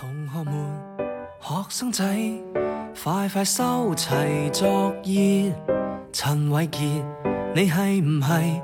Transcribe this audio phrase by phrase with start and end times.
[0.00, 0.54] 同學們，
[1.40, 2.04] 學生仔，
[3.02, 5.52] 快快收齊作業。
[6.12, 7.02] 陳偉傑，
[7.52, 8.62] 你係唔係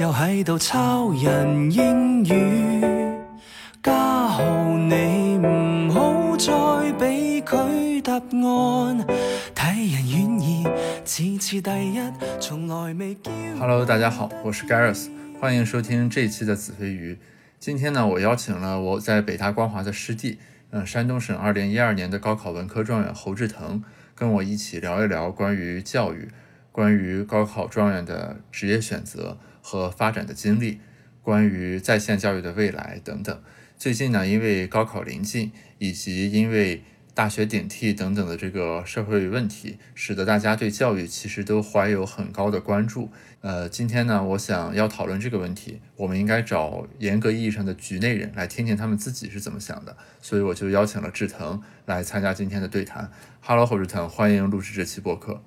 [0.00, 3.18] 又喺度抄人英語？
[3.82, 4.44] 家豪，
[4.76, 9.04] 你唔好再俾佢答案，
[9.56, 10.64] 睇人願意，
[11.04, 12.00] 次次第一，
[12.38, 13.32] 從來未叫。
[13.58, 15.08] Hello，大家好，我是 Garris，
[15.40, 17.16] 歡迎收聽這一期的子非魚。
[17.58, 20.38] 今天呢，我邀請了我在北大光華的師弟。
[20.70, 23.82] 嗯，山东省二零一二年的高考文科状元侯志腾
[24.14, 26.28] 跟我一起聊一聊关于教育、
[26.72, 30.80] 关于高考状元的职业选择和发展的经历、
[31.22, 33.42] 关于在线教育的未来等等。
[33.78, 36.82] 最近呢，因为高考临近，以及因为
[37.14, 43.10] 大学顶替等等的这个社会问题，使得大家对教育其实都怀有很高的关注。
[43.46, 53.08] 呃，今天呢，我想要讨论这个问题，我们应该找严格意义上的局内人来听听他们自己是怎么想的，所以我就邀请了志腾来参加今天的对谈。
[53.40, 55.44] Hello，侯志腾，欢迎录制这期播客。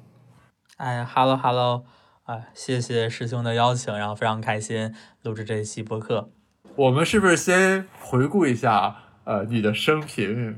[0.77, 1.83] 哎，Hello Hello，
[2.23, 6.31] 哎，谢谢师兄的邀请，然后非常开心录制这一期播客。
[6.77, 10.57] 我们是不是先回顾一下呃你的生平？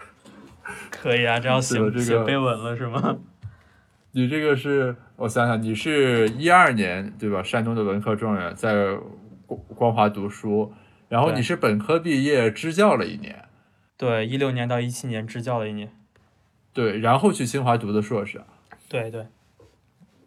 [0.92, 3.16] 可以啊，这要寫寫碑文了是嗎？
[4.16, 7.42] 你这个是我想想，你是一二年对吧？
[7.42, 8.96] 山东的文科状元，在
[9.44, 10.72] 光光华读书，
[11.10, 13.44] 然后你是本科毕业，支教了一年。
[13.98, 15.92] 对，一六年到一七年支教了一年。
[16.72, 18.40] 对，然后去清华读的硕士。
[18.88, 19.26] 对对。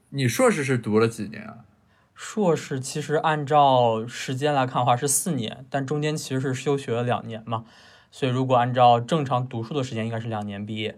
[0.09, 1.66] 你硕士是读了几年啊？
[2.14, 7.66] 硕士其实按照时间来看的话是四年，但中间其实是休学了两年嘛。
[8.12, 10.94] 所以，如果按照正常读书的时间，应该是两年畢業。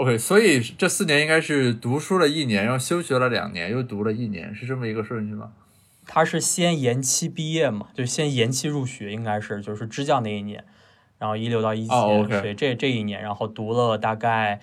[0.00, 5.52] OK，所以这四年应该是读书了一年，然后休学了两年，又读了一年，是这么一个顺序吗？
[6.06, 10.64] 他是先延期毕业嘛，就先延期入学，应该是就是支教那一年，
[11.18, 12.40] 然后一六到一七，oh, okay.
[12.40, 14.62] 所以这这一年，然后读了大概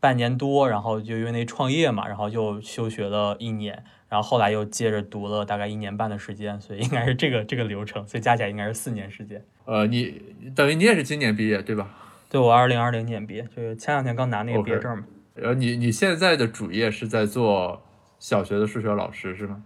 [0.00, 9.44] 半年多，然后就因为那创业嘛，然后就休学了一年，然后后来又接着读了大概一年半的时间，所以应该是这个这个流程，所以加起来应该是四年时间。
[9.66, 10.18] 呃，你
[10.56, 11.94] 等于你也是今年毕业对吧？
[12.28, 15.04] 對，我二零二零年毕业，就是前两天刚拿那个毕业证嘛。
[15.34, 15.58] 然后、okay.
[15.58, 17.82] 你你现在的主业是在做
[18.18, 19.62] 小学的数学老师是吗？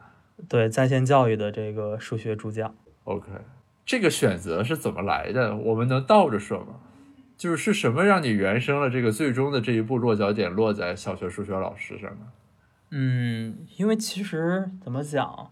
[0.49, 2.75] 对，在线教育的这个数学助教。
[3.05, 3.31] OK，
[3.84, 5.56] 这个选择是怎么来的？
[5.56, 6.81] 我们能倒着说吗？
[7.37, 12.27] 就是是什么让你原生了这个最终的这一步落脚点落在小学数学老师上呢？
[12.91, 15.49] 嗯，因为其实怎麼講？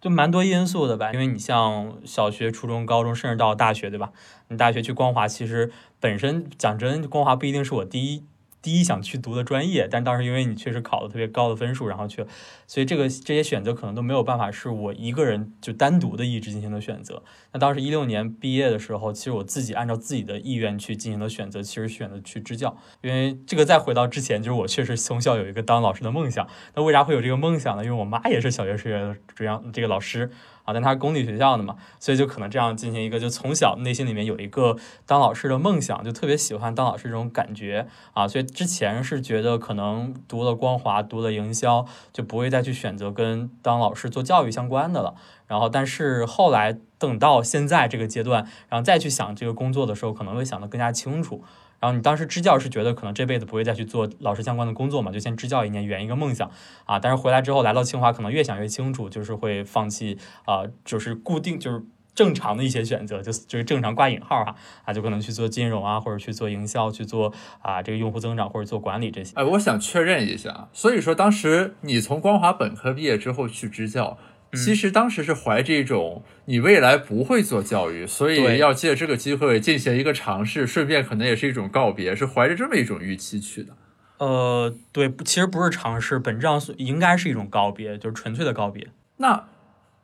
[0.00, 4.12] 就蛮多因素的吧，因为你像小学、初中、高中，甚至到大学，对吧？
[4.48, 8.24] 你大学去光华，其实本身讲真，光华不一定是我第一。
[8.62, 12.24] 第一想去读的专业，但当时因为你确实考了特别高的分数，然后去，
[12.66, 17.22] 所以这个这些选择可能都没有办法是我一个人就单独的意志进行的选择。
[17.52, 22.76] 那当时一六年毕业的时候，其实我自己按照自己的意愿去进行的选择，其实选择去支教。
[23.00, 26.46] 因为这个再回到之前，就是我确实从小有一个当老师的梦想。
[26.74, 27.84] 那为啥会有这个梦想呢？
[27.84, 30.30] 因为我妈也是小學數學這樣這個老师。
[30.64, 34.76] 啊，但他公立学校的嘛，所以就可能这样进行一个，就从小内心里面有一个
[35.06, 45.14] 当老师的梦想，就特别喜欢当老师这种感觉啊，所以之前是觉得可能读了光华，读了营销，就不会再去选择跟当老师做教育相关的了。
[45.46, 51.42] 然后，但是后来等到现在这个阶段，然后再去想这个工作的时候，可能会想得更加清楚。
[51.80, 56.50] 然后你当时支教是觉得可能这辈子不会再去做老师相关的工作嘛，就先支教一年圆一个梦想
[56.84, 56.98] 啊。
[56.98, 61.82] 但是回来之后来到清华，可能越想越清楚，就是会放弃啊，就是固定就是
[62.14, 64.54] 正常的一些选择，就就是正常挂引号哈
[64.84, 67.32] 啊，就可能去做金融啊，或者去做营销，去做
[67.62, 69.32] 啊这个用户增长或者做管理这些。
[69.36, 74.18] 哎，我想确认一下，所以说当时你从光华本科毕业之后去支教。
[74.52, 83.76] 其实当时是怀着一种你未来不会做教育，所以要借这个机会进行一个尝试，顺便可能也是一种告别，是怀着这么一种预期去的。
[84.18, 88.88] 呃，对，其实不是尝试，本质上应该是一种告别，就是纯粹的告别。
[89.18, 89.48] 那，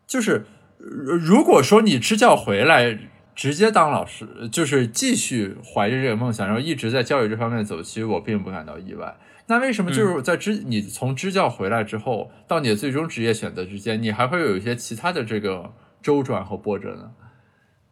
[0.07, 0.47] 就是
[0.79, 2.99] 如果说你支教回来
[3.35, 9.17] 直接当老师，就是继续怀着这个梦想，然后一直在教育这方面走，其实我并不感到意外。
[9.49, 15.73] 那为什么就是在支你从支教回来之後，嗯、到你的最终职业选择之间，你还会有一些其他的这个
[16.03, 17.13] 周转和波折呢？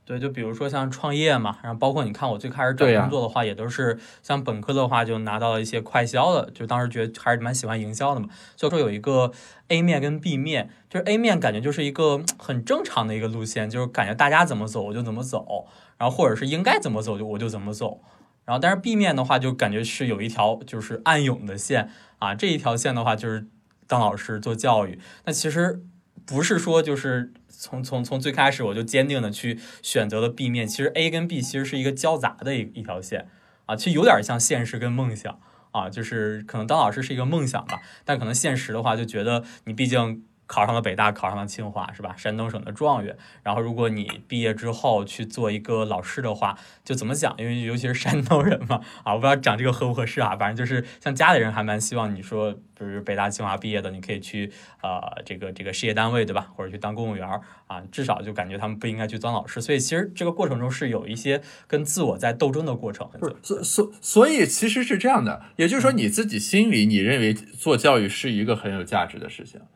[0.06, 8.28] 对，就比如说像创业嘛，然后包括你看我最开始找工作的话，啊、也都是像本科的话就拿到了一些快销的，就当时觉得还是蛮喜欢营销的嘛。
[8.54, 9.32] 所以说有一个
[9.68, 18.00] A 面跟 B 面，就是 A 面感觉就是一个很正常的一个路线，就是感觉大家怎么走我就怎么走，然后或者是应该怎么走就我就怎么走。
[18.44, 22.35] 然后，但是 B 面的话，就感觉是有一条就是暗涌的线啊。
[22.35, 23.46] 这一条线的话，就是
[23.87, 24.99] 当老师做教育。
[25.25, 25.82] 那其实
[26.26, 33.29] 不是说就是从从从最开始我就坚定的去选择了 B 面，其实 A 跟 B 其实是一个交杂的一一条线
[33.67, 35.38] 啊，其实有点像现实跟梦想
[35.70, 40.25] 啊，就是可能当老师是一个梦想吧，但可能现实的话就觉得你毕竟。
[40.46, 42.14] 考上了北大，考上了清华，是吧？
[42.17, 43.17] 山东省的状元。
[43.43, 47.35] 然后，如果你毕业之后去做一个老师的话，就怎么讲？
[47.38, 50.37] 因为尤其是山东人嘛， 啊，我不知道讲这个合不合适啊。
[50.37, 54.52] 反正就是像家里人还蛮希望你说，比如北大、清华毕业的，你可以去
[54.82, 56.52] 呃这个这个事业单位，对吧？
[56.55, 57.26] 或者去当公务员
[57.67, 59.61] 啊，至少就感觉他们不应该去当老师。
[59.61, 63.08] 所以其实这个过程中是有一些跟自我在斗争的过程。
[63.43, 69.61] 所所所以其实是这样的，也就是说你自己心里你认为做教育是一个很有价值的事情。
[69.61, 69.67] 嗯，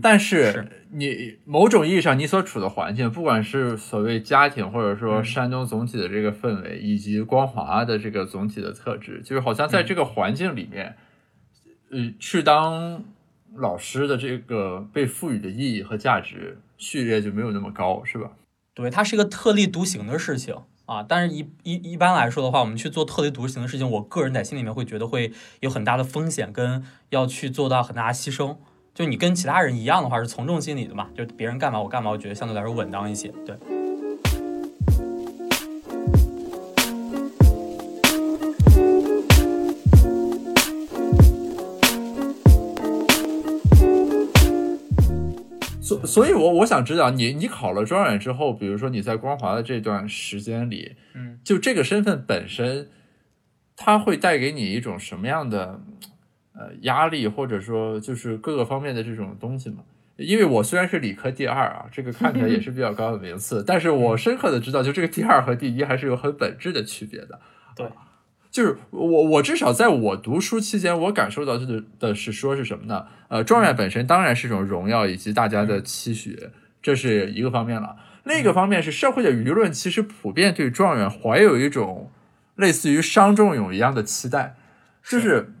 [0.00, 10.96] 但是你某种意义上，你所处的环境，不管是所谓家庭，或者说山东总体的这个氛围，以及光华的这个总体的特质，就是好像在这个环境里面，
[11.90, 13.04] 呃，去当
[13.54, 18.30] 老师的这个被赋予的意义和价值序列就没有那么高，是吧？
[18.72, 20.54] 对，它是一个特立独行的事情
[20.86, 21.02] 啊。
[21.02, 28.56] 但是，一一一般来说的话，我们去做特立独行的事情，我个人在心里面会觉得会有很大的风险，跟要去做到很大的牺牲。
[28.96, 31.10] 就你跟其他人一样的话，是从众心理的嘛？
[31.14, 33.28] 就别人干嘛我干嘛，我觉得相对来说稳当一些。
[33.44, 33.54] 对。
[45.82, 52.88] 所所以，我我想知道，你你考了状元之后，比如说你在光华的这段时间里，嗯，就这个身份本身，
[53.76, 55.82] 它会带给你一种什么样的？
[56.58, 59.78] 呃，压力或者说就是各个方面的这种东西嘛。
[60.16, 67.38] 因为我虽然是理科第二啊，这个看起来也是比较高的名次，但是我深刻的知道，就这个第二和第一还是有很本质的区别的。
[67.76, 67.86] 对，
[68.50, 73.04] 就是我我至少在我读书期间，我感受到的的是说是什么呢？
[73.28, 76.48] 呃，状元本身当然是一种荣耀以及大家的期许，
[76.80, 77.96] 这是一个方面了。
[78.24, 82.10] 另一个方面是社会的舆论其实普遍对状元怀有一种
[82.54, 84.56] 类似于伤仲永一样的期待，
[85.04, 85.52] 就是。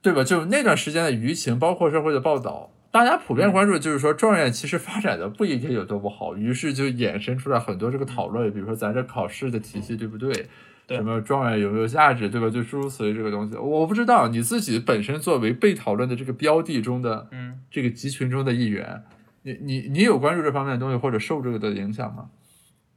[0.00, 0.22] 对吧？
[0.22, 10.46] 就那段时间的舆情，包括社会的报道，大家普遍关注就是说，状元其实发展的不一定有多不好，于是就衍生出来很多这个讨论，比如说咱这考试的体系对不对？
[10.88, 12.48] 什么状元有没有价值，对吧？
[12.48, 19.02] 就诸如此类这个东西，我不知道你自己本身作为被讨论的这个标的中的，嗯，这个集群中的一员，
[19.42, 22.30] 你你你有关注这方面的东西，或者受这个的影响吗？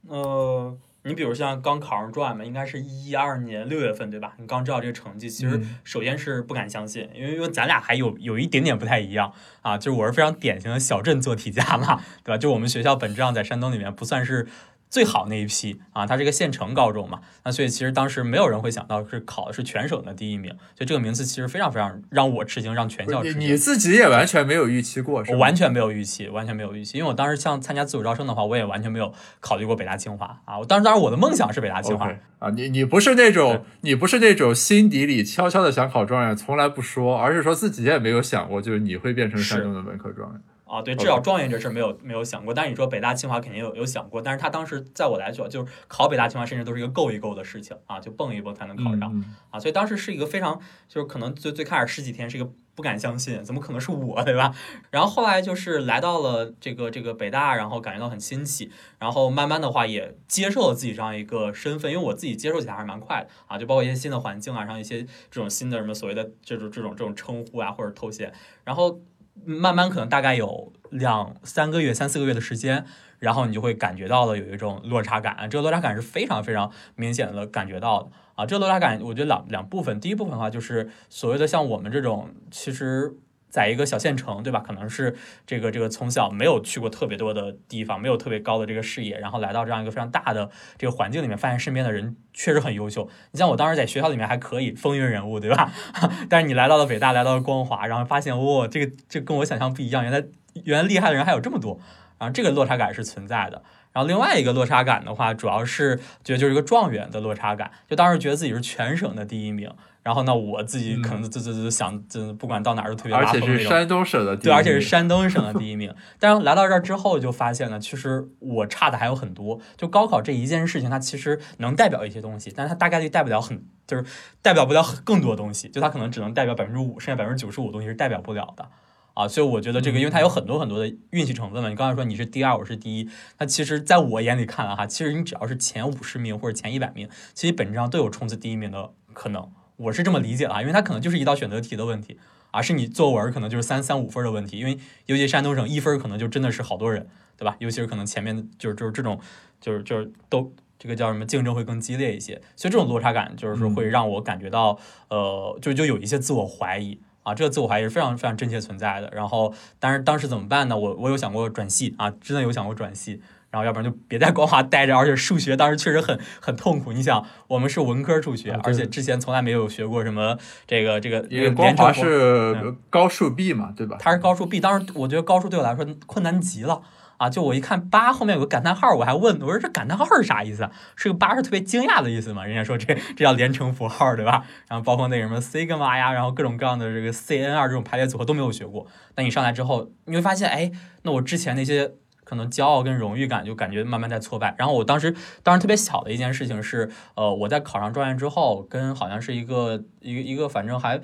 [0.08, 0.78] 呃。
[1.04, 4.34] 你比如像刚考上状元嘛，应该是一二年六月份，对吧？
[4.38, 9.32] 你刚知道这个成绩，其实首先是不敢相信，因为因为咱俩还有有一点点不太一样
[9.62, 12.38] 啊，就是我是非常典型的小镇做题家嘛，对吧？
[12.38, 14.46] 就我们学校本质上在山东里面不算是。
[14.92, 23.40] 最好那一批啊，它是一个县城高中嘛，那所以其实当时没有人会想到是考的是全省的第一名，所以这个名次其实非常非常让我吃惊，让全校吃惊。
[23.40, 29.10] 你自己也完全没有预期过，我完全没有预期，完全没有预期，因为我当时像参加自主招生的话，我也完全没有
[29.40, 30.58] 考虑过北大清华啊。
[30.58, 40.40] 我当时当然我的梦想是北大清华啊，你你不是那种你不是那种心底里悄悄的想考状元，从来不说，而是说自己也没有想过，就是你会变成山东的文科状元。
[40.72, 50.58] 啊，对，至少状元这事没有没有想过，但是你说北大清华肯定有有想过，但是他当时在我来说，就是考北大清华，甚至都是一个够一够的事情啊，就蹦一蹦才能考上啊，所以当时是一个非常，
[50.88, 54.54] 就是可能最最开始十几天是一个不敢相信，怎么可能是我，对吧？
[54.90, 68.32] 然后后来就是来到了这个这个北大，然后感觉到很新奇，然后慢慢的话也接受了自己这样一个身份，因为我自己接受起来还是蛮快的啊，就包括一些新的环境啊，然后一些这种新的什么所谓的这种这种这种称呼啊或者头衔，
[68.64, 69.00] 然后。
[69.44, 72.84] 慢慢可能大概有两三个月、三四个月的时间，
[73.18, 78.46] 然后你就会感觉到了有一种落差感，这个落差感是非常非常明显的感觉到的啊。
[78.46, 83.16] 这个落差感，我觉得两两部分，第一部分的话就是所谓的像我们这种，其实。
[83.52, 84.60] 在一个小县城，对吧？
[84.66, 85.14] 可能是
[85.46, 93.06] 这个这个从小没有去过特别多的地方，没有特别高的这个视野，然后来到这样一个非常大的这个环境里面，发现身边的人确实很优秀。
[93.32, 95.70] 你像我当时在学校里面还可以风云人物，对吧？
[96.30, 100.24] 但是你来到了北大，来到了光华，然后发现哇，这个这跟我想象不一样，原来
[100.64, 101.78] 原来厉害的人还有这么多，
[102.18, 103.62] 然后这个落差感是存在的。
[103.92, 109.70] 然后另外一个落差感的话，主要是觉得就是一个状元的落差感，就当时觉得自己是全省的第一名。
[110.02, 113.48] 然后呢，我自己可能就就就想，就不管到哪儿都特别拉风那种。
[113.48, 115.94] 而且是山东省的第对，而且是山东省的 第一名。
[116.18, 119.60] 但是来到这儿之后，就发现呢，其实我差的还有很多。
[119.76, 124.04] 就高考这一件事情，它其实能代表一些东西，但是它大概率代不了很，就是
[124.42, 125.68] 代表不了更多东西。
[125.68, 128.68] 就它可能只能代表百分之五，剩下百分之九十五东西是代表不了的
[129.14, 129.28] 啊。
[129.28, 131.68] 所以我觉得这个，因为它有很多很多的运气成分嘛。
[131.68, 139.48] 你刚才说你是第二，我是第一，那其实在我眼里看来哈，其实你只要是前五十名或者前一百名，其实本质上都有冲刺第一名的可能。
[139.82, 142.18] 我是这么理解的啊，因为它可能就是一道选择题的问题
[142.50, 147.56] 啊，是你作文可能就是三三五分的问题，因为尤其山东省一分可能就真的是好多人，对吧？
[147.58, 149.18] 尤其是可能前面就是就是这种
[149.60, 157.00] 就是就是都这个叫什么竞争会更激烈一些，所以这种落差感就是说会让我感觉到呃就就有一些自我怀疑。
[157.24, 159.08] 啊，这个自我怀疑是非常非常真切存在的。
[159.14, 160.76] 然后，但是当时怎么办呢？
[160.76, 163.22] 我我有想过转系啊，真的有想过转系。
[163.52, 164.96] 然后，要不然就别在光华待着。
[164.96, 166.92] 而且数学当时确实很很痛苦。
[166.92, 171.24] 你想，我们是文科数学，而且之前从来没有学过什么这个这个。
[171.30, 173.96] 因为光华是高数 B 嘛，对吧？
[174.00, 176.82] 它是高数 B，当时我觉得高数对我来说困难极了。
[177.18, 177.30] 啊！
[177.30, 180.68] 就我一看八后面有个感叹号，我还问我说这感叹号是啥意思？
[180.96, 182.44] 是个八是特别惊讶的意思嘛？
[182.44, 184.42] 人家说这这叫连乘符号，对吧？
[184.66, 188.88] 然后包括那什么 sigma 呀，然后各种各样的这个 cn 二这种排列组合都没有学过。
[189.14, 191.92] 那你上来之后，你会发现，哎，那我之前那些
[192.32, 194.54] 可能骄傲跟荣誉感就感觉慢慢在挫败。
[194.56, 200.98] 然后我当时当时特别小的一件事情是，呃，我在考上状元之后，跟好像是一个一个一个反正还。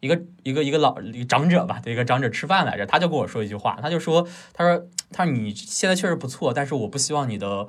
[0.00, 0.96] 一个一个一个老
[1.28, 7.66] 长者吧，一个长者吃饭来着，他就跟我说一句话，他就说，他说，他说你现在确实不错，但是我不希望你的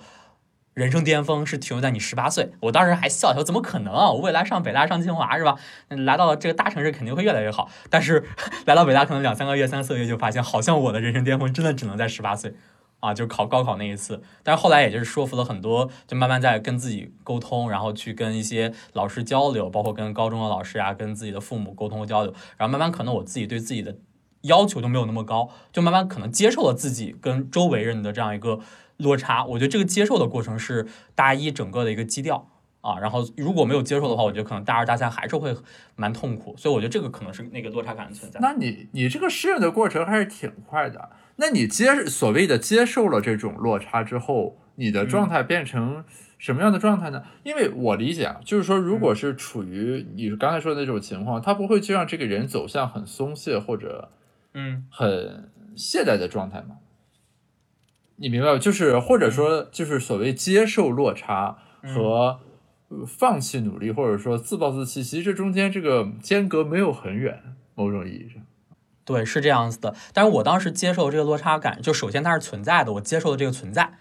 [0.76, 2.52] 人生巅峰是停留在你十八岁。
[2.60, 4.12] 我当时还笑笑，怎么可能啊？
[4.12, 5.56] 我未来上北大上清华是吧？
[5.88, 8.24] 来到这个大城市肯定会越来越好，但是
[8.68, 12.54] 来到北大可能两三个月、三四个月就发现，好像我的人生巅峰真的只能在十八岁。
[13.00, 23.96] 啊，就考高考那一次，但是后来也就是说服了很多，就慢慢在跟自己沟通，然后去跟一些老师交流，包括跟高中的老师啊，跟自己的父母沟通和交流，然后慢慢可能我自己对自己的
[24.42, 28.60] 要求就没有那么高，就慢慢可能接受了自己跟周围人的这样一个
[28.98, 29.46] 落差。
[29.46, 32.50] 我觉得这个接受的过程是大一整个的一个基调
[32.82, 35.56] 啊，然后如果没有接受的话，我觉得可能大二大三还是会
[35.96, 38.40] 蛮痛苦，所以我觉得这个可能是那个落差感的存在。
[38.40, 41.10] 那你你这个适应的过程还是挺快的。
[41.36, 46.04] 那你接所谓的接受了这种落差之后，你的状态变成
[46.38, 47.24] 什么样的状态呢？
[47.44, 54.12] 因为我理解啊，就是说，如果是处于你刚才说的那种情况，他不会去让这个人走向很松懈或者
[54.54, 56.78] 嗯很懈怠的状态吗？
[58.18, 58.58] 你明白吗？
[58.58, 62.42] 就是或者说，就是所谓接受落差和
[63.06, 68.42] 放弃努力，或者说自暴自弃，其实这中间这个间隔没有很远，某种意义上。
[69.06, 69.96] 对，是这样子的。
[70.14, 73.94] 但是我当时接受这个落差感，就首先它是存在的，我接受了这个存在，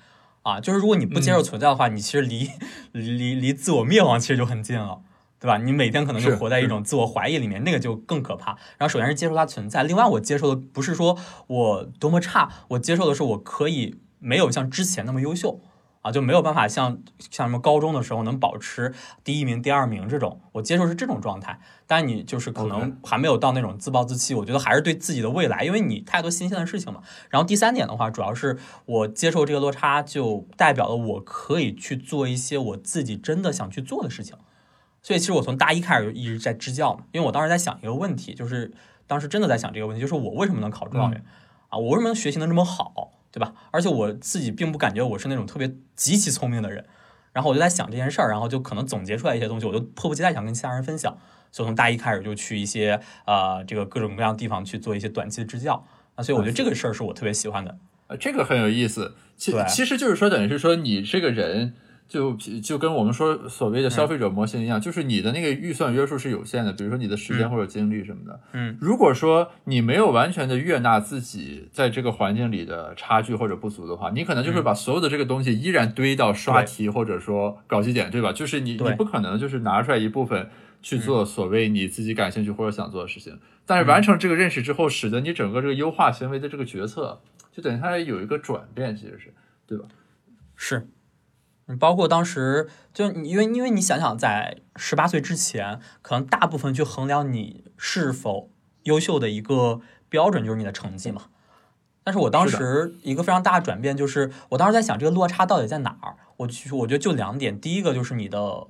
[0.43, 2.51] 啊，就是如果你不接受存在的话，你其实离
[2.93, 5.01] 离离离自我灭亡其实就很近了，
[5.41, 5.57] 对吧？
[5.59, 8.53] 你每天可能就活在一种自我怀疑里面，那个就更可怕。
[8.77, 11.17] 然后首先是接受它存在，另外我接受的不是说
[11.47, 15.61] 我多么差，我接受的是我可以没有像之前那么优秀。
[16.03, 21.59] 啊，就没有办法像像什么高中的时候能保持第一名、第二名这种，我接受是这种状态。
[21.87, 27.03] 但你就是可能还没有到那种自暴自弃，我觉得还是对自己的未来，因为你太多新鲜的事情嘛。
[27.31, 34.37] 然后第三点的话，主要是我接受这个落差，就代表了我可以去做一些我自己真的想去做的事情。
[35.03, 38.73] 所以其实我从大一开始就一直在支教嘛，因为我当时在想一个问题，就是
[39.07, 41.25] 当时真的在想这个问题，就是我为什么能考状元
[41.69, 41.79] 啊？
[41.79, 43.13] 我为什么学习能这么好？
[43.31, 43.53] 对吧？
[43.71, 46.87] 而且我自己并不感觉我是那种特别极其聪明的人，
[47.33, 51.17] 然后我就在想这件事儿，然后就可能总结出来一些东西，我就迫不及待想跟其他人分享，
[51.53, 57.79] 所以从大一开始就去一些呃这个各种各样的地方去做一些短期的支教啊，所以我觉得这个事儿是我特别喜欢的。
[58.09, 61.75] 呃，这个很有意思，其其实就是说，等于是说你这个人。
[62.09, 68.41] 就就跟我们说所谓的消费者模型一样，就是你的那个预算约束是有限的，比如说你的时间或者精力什么的。
[68.53, 78.33] 嗯，如果说你没有完全的悦纳自己在这个环境里的差距或者不足的话，你可能就会把所有的这个东西依然堆到刷题或者说搞基点，对吧？
[78.33, 80.49] 就是你你不可能就是拿出来一部分
[80.81, 83.39] 去做所谓你自己感兴趣或者想做的事情。
[83.67, 87.21] 但是完成这个认识之后，使得你整个这个优化行为的这个决策，
[87.53, 89.35] 就等于它有一个转变，其实是
[89.67, 89.85] 对吧？
[90.57, 90.89] 是。
[91.77, 98.51] 包括当时，就你因为因为你想想，在十八岁之前，可能大部分去衡量你是否
[98.85, 101.25] 优秀的一个标准就是你的成绩嘛。
[102.03, 106.17] 但是我当时一个非常大的转变就是，我当时在想这个落差到底在哪儿？
[106.39, 108.67] 我其实我觉得就两点，第一个就是你的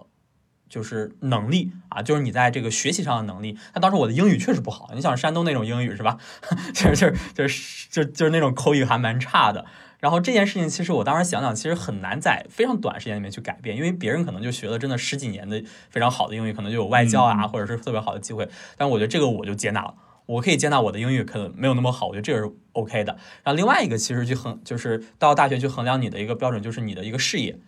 [0.68, 3.56] 就是能力啊，就是你在这个学习上的能力。
[3.72, 6.18] 但当时我的英语确实不好，你想山东那种英语是吧？
[6.74, 9.64] 就是就是就是就就是那种口语还蛮差的。
[9.98, 18.48] 然后这件事情，其实我当时想想，其实很难在非常短时间里面去改变，因为别人可能就学了真的十几年的非常好的英语，可能就有外教啊，或者是特别好的机会。
[18.76, 19.94] 但我觉得这个我就接纳了，
[20.26, 23.14] 我可以接纳我的英语可能没有那么好，我觉得这个是 OK 的。
[23.42, 27.58] 然后另外一个，其实去衡就是到大学去衡量你的一个标准，就是你的一个事业。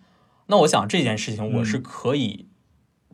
[0.47, 2.47] 那我想这件事情我是可以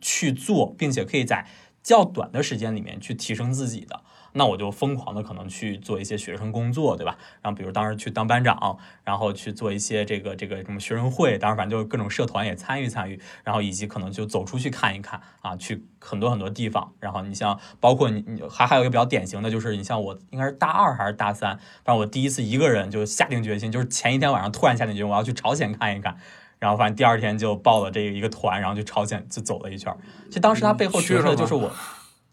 [0.00, 1.46] 去做，并且可以在
[1.82, 4.02] 较短的时间里面去提升自己的。
[4.38, 7.18] 那我就疯狂的可能去做一些学生工作，对吧？
[7.42, 16.92] 然后比如当时去当班长，然后去做一些这个这个什么学生会，当然反正就各种社团也参与参与，然后以及可能就走出去看一看啊，去很多很多地方。
[17.00, 26.16] 然后你像包括你你还还有一个比较典型的就是你像我应该是大二还是大三，反正我第一次一个人就下定决心，就是前一天晚上突然下定决心我要去朝鲜看一看。
[26.60, 29.96] 然后反正第二天就报了这一个团，然后去朝鲜就走了一圈。
[30.26, 31.70] 其实当时他背后折射的就是我，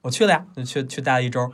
[0.01, 1.51] 我去了呀，就去去待了一周，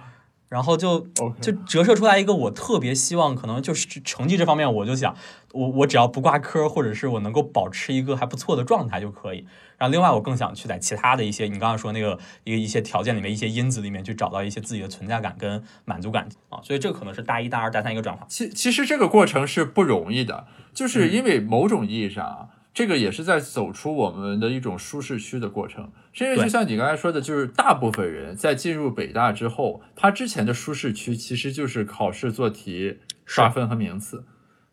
[0.51, 0.99] 然后就
[1.39, 5.15] 就折射出来一个我特别希望，可能就是成绩这方面，我就想
[5.53, 9.47] 我我只要不挂科，或者是我能够保持一个还不错的状态就可以。
[9.77, 16.59] 然后另外我更想去在其他的一些你刚刚说那个一个一些条件里面一些因子里面去找到一些自己的存在感跟满足感啊。
[16.61, 18.25] 所以这个可能是大一大二大三一个转化。
[18.27, 22.47] 其其实这个过程是不容易的，就是因为某种意义上啊。
[22.73, 34.23] 这个也是在走出我们的一种舒适区的过程，因为就像你刚才说的，就是大部分人在进入北大之后，他之前的舒适区其实就是考试做题、刷分和名次，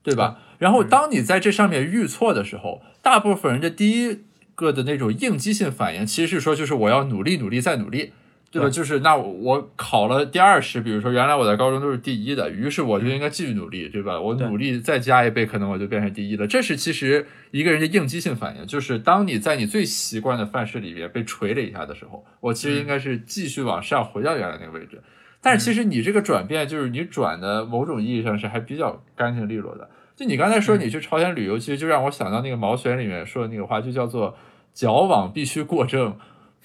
[0.02, 0.38] 对吧？
[0.58, 4.20] 然后当你在这上面遇错的时候，大部分人的第一
[4.54, 8.12] 个的那种应激性反应，其实是说就是我要努力、努力再努力。
[8.50, 8.70] 对吧？
[8.70, 14.18] 就是那我考了第二十，比如说原来我在高中都是第一的，于是我就应该继续努力，对吧？
[14.18, 16.46] 我努力再加一倍，可能我就变成第一了。
[16.46, 25.02] 这是其实一个人的应激性反应，就是当你在你最习惯的范式里边被锤了一下的时候，我其实应该是继续往上回到原来那个位置。
[25.42, 29.88] 但是其实你这个转变，就是你转的某种意义上是还比较干净利落的。
[30.16, 34.34] 就你刚才说你去朝鲜旅游，其实就让我想到那个毛选里面说的那个话，就叫做
[34.74, 36.16] “矫枉必须过正”。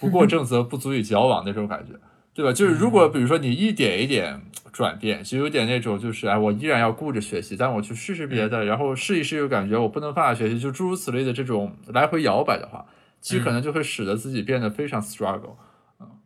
[0.03, 1.93] 不过正则不足以矫枉那种感觉，
[2.33, 2.51] 对吧？
[2.51, 4.41] 就是如果比如说你一点一点
[4.73, 12.85] 转变，就有点那种就是哎，我依然要顾着学习，但我去试试别的，然后试一试又感觉我不能放下学习，就诸如此类的这种来回摇摆的话，
[13.21, 15.55] 其实可能就会使得自己变得非常 struggle
[15.99, 16.19] 啊。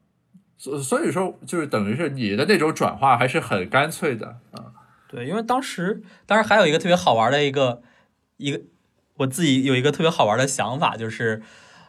[0.58, 4.74] 所所以说，就是等于是你的那种转化还是很干脆的啊。
[5.08, 7.84] 对，因为当时当时还有一个特别好玩的一个
[8.38, 8.62] 一个，
[9.18, 11.44] 我自己有一个特别好玩的想法，就是。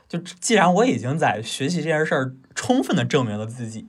[0.09, 3.87] 就既然我已经在学习这件事儿充分的证明了自己，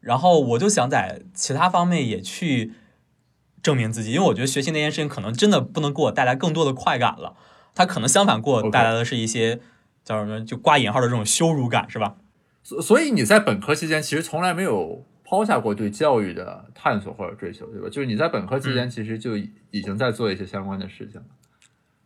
[0.00, 2.72] 然后我就想在其他方面也去
[3.62, 7.36] 证明自己，因为我觉得学习那件事情可能真的不能给我带来更多的快感了，
[7.74, 9.60] 它可能相反给我带来的是一些
[10.02, 12.16] 叫什么就挂引号的这种羞辱感，是吧？
[12.62, 17.88] 所所以你在本科期间其实从来没有抛下过对教育的探索或者追求，对吧？
[17.90, 21.26] 就是你在本科期间其实就已经在做一些相关的事情了。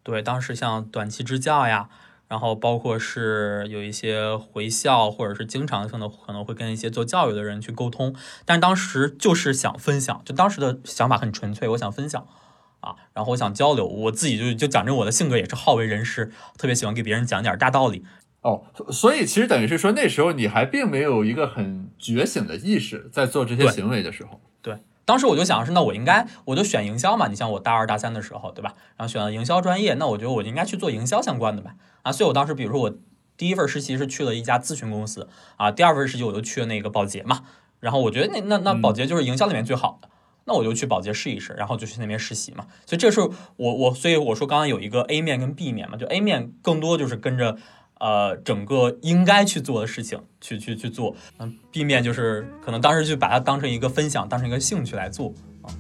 [0.03, 1.89] 对，当时像短期支教呀。
[2.33, 8.17] 然后包括是有一些回校，或者是经常性的可能会跟一些做教育的人去沟通，
[8.47, 12.27] 但当时就是想分享，就当时的想法很纯粹，我想分享
[12.81, 18.03] 啊，然后我想交流，我自己就就讲真，我的性格也是好为人师，特别喜欢给别人讲点大道理。
[18.41, 24.41] 哦，所以其实等于是说那时候你还并没有一个很觉醒的意识，在做这些行为的时候。
[25.05, 27.27] 当时我就想是，那我应该我就选营销嘛。
[27.29, 28.75] 你像我大二大三的时候，对吧？
[28.97, 31.75] 然后选了营销专业，那我觉得我应该去做营销相关的吧。
[32.03, 32.95] 啊，所以我当时比如说我
[33.37, 37.43] 第一份实习是去了一家咨询公司啊，第二份实习我就去了那个保洁嘛。
[37.81, 40.09] 然后我觉得那那那保洁就是营销里面最好的，
[40.45, 42.67] 那我就去保洁试一试，然后就去那边实习嘛。
[42.87, 47.57] 所以这是我我所以我说刚刚有一个 A 面跟 B 面嘛，就 A 面更多就是跟着。
[48.03, 55.71] 呃，整个应该去做的事情，去去去做，嗯，避免就是可能当时就把它当成一个分享，当成一个兴趣来做啊。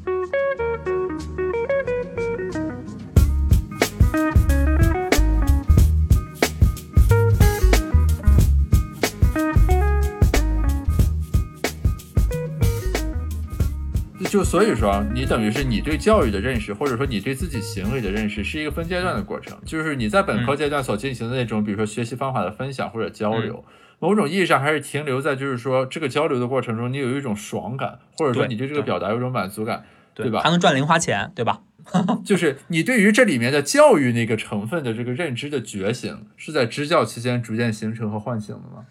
[14.32, 19.54] 就所以说，你等于是你对教育的认识，或者说你对自己行为的认识，是一个分阶段的过程。
[19.66, 23.62] 就是你在本科阶段所进行的那种，比如说学习方法的分享或者交流，
[23.98, 30.40] 某种意义上还是停留在就是说这个交流的过程中，你有一种爽感，或者说你对这个表达有一种满足感，对吧？
[30.40, 31.60] 还能赚零花钱，对吧？
[32.24, 38.86] 就是你对于这里面的教育那个成分的这个认知的觉醒，是在支教期间逐渐形成和唤醒的吗？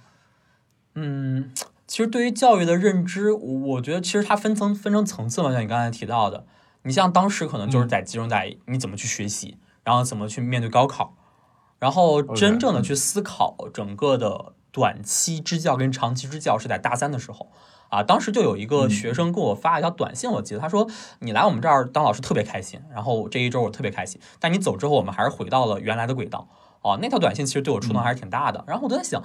[0.93, 1.49] 嗯。
[1.91, 6.45] 其实对于教育的认知，我我觉得其实它分层分成层次嘛，像你刚才提到的，
[6.83, 11.17] 你像当时可能就是在集中在你怎么去学习，然后怎么去面对高考，
[11.79, 17.51] 然后真正的去思考整个的短期支教跟长期支教是在大三的时候
[17.89, 18.01] 啊。
[18.01, 26.47] 当时就有一个学生给我发一条短信，我记得他说你来我们这儿当老师特别开心，然后这一周我特别开心，但你走之后我们还是回到了原来的轨道
[26.83, 26.97] 哦。
[27.01, 29.21] 那条短信其实对我触动还是挺大的，然后我都在想。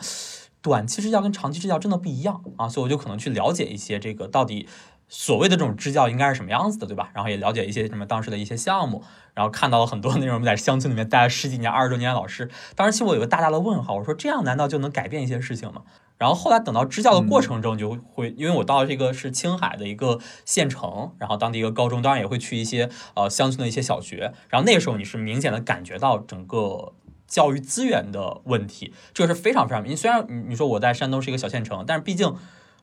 [0.67, 4.67] 短期支教跟长期支教真的不一样啊，所以我就可能去了解一些这个到底
[5.07, 7.11] 所谓的这种支教应该是什么样子的，对吧？
[7.15, 12.51] 然后也了解一些什么当时的一些项目，然后看到了很多那种在乡村里面待了十几年、二十多年的老师。
[12.75, 15.83] 当时其实我有个大大的问号，我说这样难道就能改变一些事情吗？
[16.19, 26.95] 然后后来等到支教的过程中，就会因为我到这个是青海的一个县城，然后当地一个高中，当然也会去一些呃乡村的一些小学，然后那个时候你是明显的感觉到整个
[27.27, 29.97] 教育资源的问题，这个是非常非常明。
[29.97, 32.35] 虽然你你说我在山东是一个小县城，但是毕竟。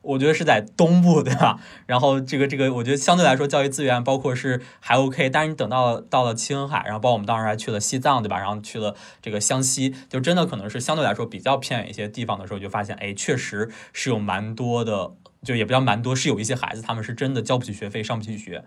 [0.06, 1.58] 我觉得是在东部，对吧？
[1.88, 5.30] 然后这个这个，我觉得相对来说教育资源包括是还 OK。
[5.30, 8.38] 但是你等到到了青海，然后包括我们当时还去了西藏，对吧？
[8.38, 18.62] 然后去了这个湘西，就真的可能是相对来说比较偏远一些地方的时候，就发现，哎，确实是有蛮多的，就也不叫蛮多，是有一些孩子他们是真的交不起学费，上不起学。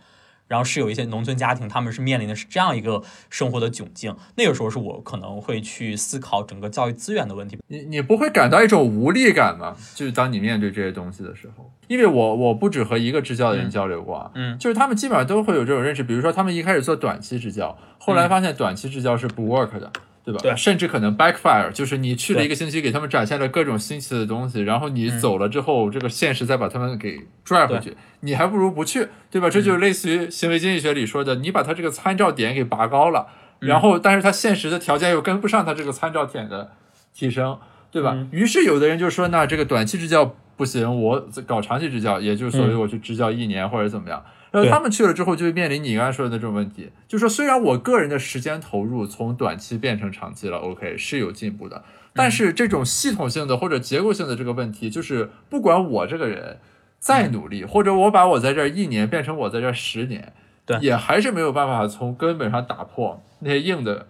[0.47, 4.15] 然后是有一些农村家庭，他们是面临的是这样一个生活的窘境。
[4.35, 7.57] 那个时候是我可能会去思考整个教育资源的问题。
[7.67, 9.75] 你你不会感到一种无力感吗？
[9.95, 16.03] 就是当你面对这些东西的时候，因为我我不止和一个支教的人交流过啊，嗯，就是他们基本上都会有这种认识。
[16.03, 19.91] 比如说，他们一开始做短期支教，后来发现短期支教是不 work 的。
[20.27, 20.41] 对吧？
[20.43, 29.49] 对，甚至可能 backfire，就是你去了一个星期，给他们展现了各种新奇的东西，然后你走了之后，这个现实再把他们给拽回去，你还不如不去，对吧？
[29.49, 33.27] 这就类似于行为经济学里说的，你把他这个参照点给拔高了，
[33.59, 36.73] 然后但是他现实的条件又跟不上他这个参照点的
[37.13, 37.57] 提升，
[37.89, 38.17] 对吧？
[38.31, 44.21] 于是有的人就说，那这个短期支教不行，我搞长期支教，也就是所谓我去支教一年或者怎么样。
[44.21, 44.27] 然
[44.63, 56.59] 后他们去了之后，就会面临你刚才说的那种问题，就是说，虽然我个人的时间投入从短期变成长期了，OK 是有进步的，但是这种系统性的或者结构性的这个问题，就是不管我这个人
[56.99, 60.33] 再努力，或者我把我在这一年变成我在这十年，
[60.65, 64.07] 对，也还是没有办法从根本上打破那些硬的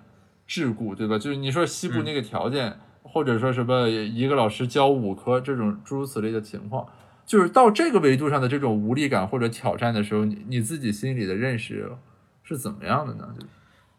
[0.47, 1.17] 桎梏，对吧？
[1.17, 6.87] 就是你说西部那个条件，或者说什么一个老师教五科这种诸如此类的情况。
[7.27, 11.91] 就是到这个维度上的这种无力感或者挑战的时候，你你自己心里的认识
[12.41, 13.27] 是怎么样的呢？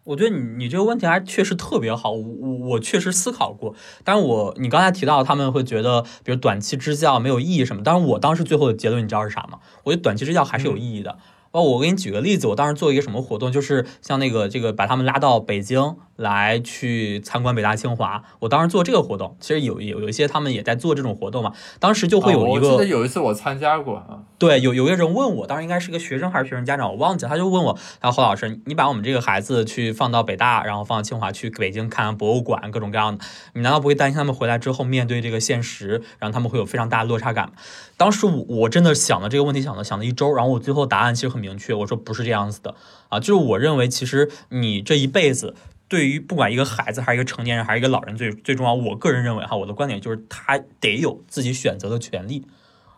[0.04, 3.74] 我觉得你你这个问题还确实特别好，我我确实思考过。
[4.02, 7.82] 但是我你刚才提到他们会觉得，比如短期支教没有意义什么。
[7.84, 9.58] 但是我当时最后的结论你知道是啥吗？
[9.84, 11.12] 我觉得短期支教还是有意义的。
[11.12, 11.18] 包
[11.50, 15.96] 括我给你举个例子，我当时做一个什么活动，就是像那个这个把他们拉到北京。
[16.18, 21.52] 来去参观北大清华，我当时做这个活动，其实有有有一些他们也在做这种活动嘛。
[21.78, 24.18] 当时就会有一个，我记得有一次我参加过啊。
[24.36, 27.28] 对，有有一个人问我，当时应该是个学生还是学生家长，我忘记了。
[27.28, 37.52] 他就问我，他说侯老师，你把我们这个孩子去放到北大，然后放到清华去北京看博物馆，各种各样的，你难道不会担心他们回来之后面对这个现实，然后他们会有非常大的落差感吗？
[37.98, 42.74] 当时我我真的想了这个问题，想了想了一周，然后我最后答案其实很明确，我说不是这样子的
[43.10, 45.54] 啊，就是我认为其实你这一辈子。
[45.90, 52.44] 对于不管一个孩子还是一个成年人还是一个老人，最最重要，我个人认为哈，我的观点就是他得有自己选择的权利，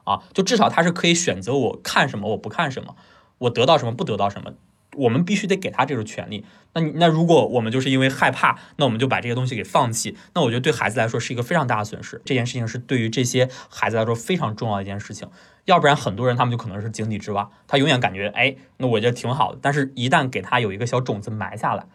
[0.03, 2.97] 啊，就至少他是可以选择我看什么，我不看什么，
[3.39, 4.55] 我得到什么不得到什么，
[4.97, 6.45] 我们必须得给他这种权利。
[6.73, 12.21] 那那如果我们就是因为害怕，那我们就把这些东西给放弃，那我觉得对孩子来说是一个非常大的损失。
[12.25, 15.29] 这件事情是对于这些孩子来说非常重要的一件事情，
[15.65, 21.87] 要不然很多人他们就可能是井底之蛙，他永远感觉哎，那我觉得挺好的，但是一旦给他有一个小种子埋下来。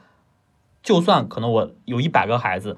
[0.84, 2.78] 就算可能我有一百个孩子，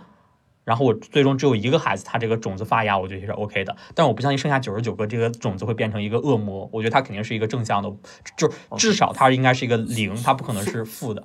[0.67, 3.73] 然后我最终只有一个孩子，他这个种子发芽，我觉得是 OK 的。
[3.95, 6.69] 但是我不相信剩下九十九个这个种子会变成一个恶魔。
[6.73, 7.89] 我觉得它肯定是一个正向的，
[8.35, 11.23] 就至少它应该是一个零，它不可能是负的。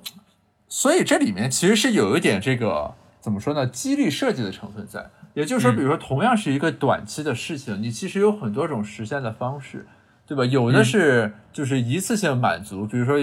[0.69, 3.67] 所以这里面其实是有一点这个怎么说呢？
[3.67, 5.09] 激励设计的成分在。
[5.33, 9.85] 也就是说，比如说同样是一个短期的事情，你其实有很多种实现的方式，
[10.25, 10.45] 对吧？
[10.45, 13.17] 有的是就是一次性满足，比如说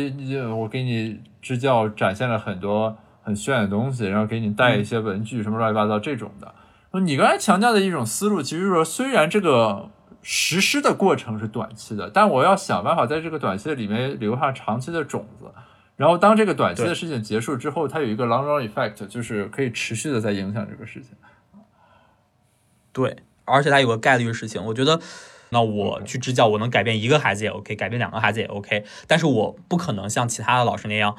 [0.55, 2.99] 我给你支教展现了很多。
[3.23, 6.55] 很炫的东西，然后给你带一些文具什么乱七八糟这种的。
[7.01, 9.91] 你刚才强调的一种思路，其实说虽然这个
[10.23, 15.47] 实施的过程是短期的，但我要想办法在这个短期的里面留下长期的种子。
[15.97, 21.11] 然后当这个短期的事情结束之后，它有一个 long run effect，就是可以持续的在影响这个事情。
[22.93, 24.99] 对，而且它有个概率的事情，我觉得，
[25.51, 31.15] 那我去支教，我能改变一个孩子也 OK，改变两个孩子也 OK，但是我不可能像其他的老师那样。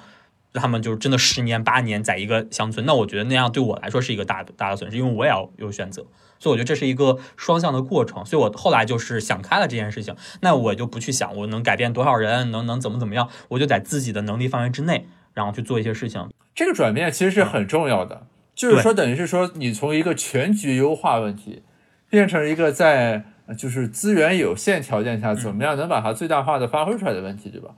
[0.54, 6.06] 他们就是真的十年八年在一个乡村，那我觉得那样对我来说是一个大大的损失，因为我也要有选择，
[6.40, 8.26] 所以我觉得这是一个双向的过程。
[8.26, 16.30] 所以我后来就是想开了这件事情，那我就不去想我能改变多少人，能能怎么怎么样，我就在自己的能力范围之内，然后去做一些事情。
[16.54, 21.64] 这个转变其实是很重要的，就是说等于是说你从一个全局优化问题，
[22.10, 23.24] 变成一个在
[23.58, 27.70] 就是资源有限条件下怎么样能把它最大化的发挥出来的问题，对吧？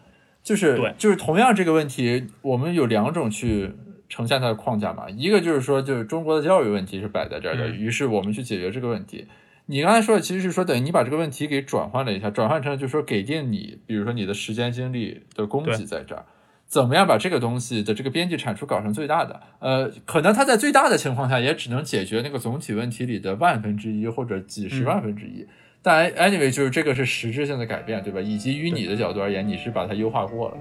[0.43, 3.71] 就是就是同样这个问题，我们有两种去
[4.09, 5.09] 呈现它的框架嘛。
[5.09, 9.25] 一个就是说，就是中国的教育问题是摆在这儿的，于是我们去解决这个问题。
[9.67, 16.25] 你刚才说的其实是说，等于你把这个问题给转换了一下，转换成就是说给定你，比如说你的时间精力的供给在这儿。
[16.65, 19.39] 怎么样把这个东西的这个边际产出搞成最大的？
[19.59, 25.45] 呃，可能它在最大的情况下也只能解决那个总体问题里的万分之一或者几十万分之一。
[25.85, 28.21] 但 anyway，就是这个是实质性的改变，对吧？
[28.21, 30.57] 以及于你的角度而言，你是把它优化过了。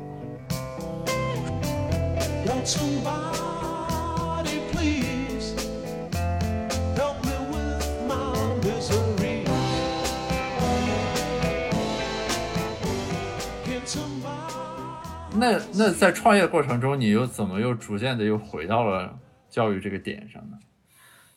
[15.34, 20.58] 那那在创业过程中，你又怎么又逐渐的又回到了教育这个点上呢？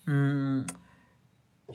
[0.07, 0.65] 嗯，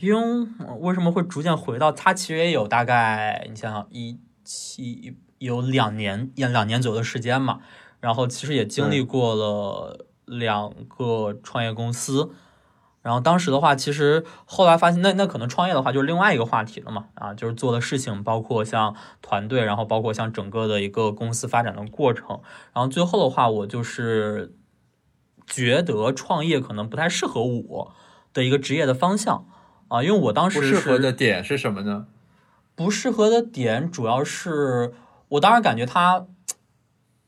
[0.00, 0.48] 因为
[0.80, 2.12] 为什么会逐渐回到他？
[2.14, 7.60] 其实也有大概，你想想一七有两年两两年左右的时间嘛。
[8.00, 12.30] 然后其实也经历过了两个创业公司。
[13.02, 22.40] 然后当时的话，其实后来发现，那那可能创业的话就是另外一个话题了嘛，啊，就是做的事情，包括像团队，然后包括像整个的一个公司发展的过程。
[22.74, 24.54] 然后最后的话，我就是
[25.46, 27.94] 觉得创业可能不太适合我
[28.34, 29.46] 的一个职业的方向
[29.90, 32.06] 啊，因为我当时不适合的点是什么呢？
[32.76, 34.94] 不适合的点主要是
[35.30, 36.26] 我当然感觉他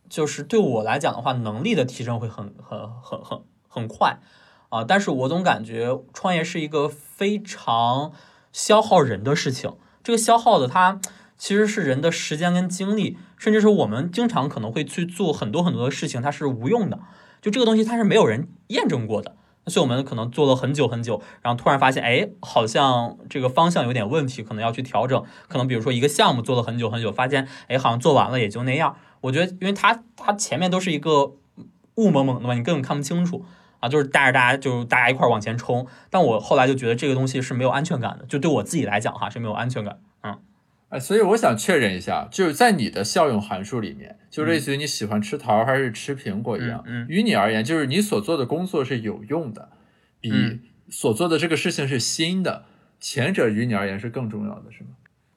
[0.09, 4.21] 就是对我来讲的话，能力的提升会很很很很很快
[4.69, 8.13] 啊，但是我总感觉创业是一个非常
[8.53, 11.01] 消耗人的事情，这个消耗的它
[11.37, 17.01] 其实是人的时间跟精力，甚至是我们经常可能会去做很多很多的事情，它是无用的，
[17.41, 19.35] 就这个东西它是没有人验证过的。
[19.67, 25.23] 所以我们可能做了很久很久，然后突然发现，哎，好像这个方向有点问题，可能要去调整。
[25.49, 28.97] 可能比如说一个项目做了很久很久，发现，哎，好像做完了也就那样。
[29.21, 31.35] 我觉得，因为它它前面都是一个
[31.95, 33.45] 雾蒙蒙的嘛，你根本看不清楚
[33.79, 35.87] 啊，就是带着大家就大家一块往前冲。
[36.11, 40.01] 但我后来就觉得这个东西是没有安全感的，就对我自己来讲哈是没有安全感。
[40.93, 47.07] 嗯，哎，所以我想确认一下，就是在你的效用函数里面，就类似于你喜欢吃桃还是吃苹果一样，嗯嗯。
[47.09, 49.71] 于你而言，就是你所做的工作是有用的，
[50.21, 50.61] 比嗯。
[50.91, 52.67] 所做的这个事情是新的，
[53.01, 54.91] 前者于你而言是更重要的，是吗？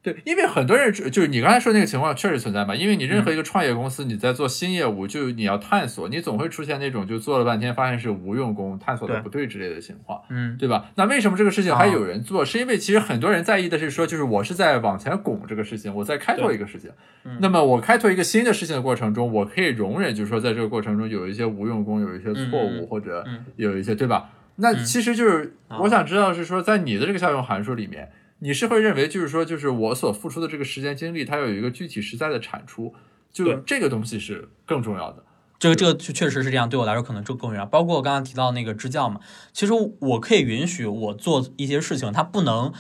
[0.05, 10.21] 对，因为很多人只就是你刚才说那个情况确实存在嘛，因为你任何一个创业公司，你在做新业务，就你要探索，你总会出现那种就做了半天发现是无用功、探索的不对之类的情况。
[10.29, 10.91] 嗯对吧？
[10.93, 12.45] 那为什么这个事情还有人做？
[12.45, 16.91] 是因为其实很多人在意的是说，就是我是在往前拱这个事情，我在开拓一个事情。
[17.23, 24.29] 嗯那么我开拓一个新的事情的过程中，我可以容忍，就是说在这个过程中有一些无用功，有一些错误，或者嗯有一些，对吧？
[24.57, 28.09] 那其实就是啊我想知道是说，在你的这个效用函数里面，
[28.45, 32.93] 你是会认为就是说，就是我所付出的这个时间精力，它要有一个具体实在的产出，
[33.33, 35.23] 就这个东西是更重要的。
[35.57, 37.65] 这个这个确确实是这样，对我来说可能就更重要。
[37.65, 39.19] 包括我刚刚提到那个支教嘛，
[39.51, 42.71] 其实我可以允许我做一些事情，它不能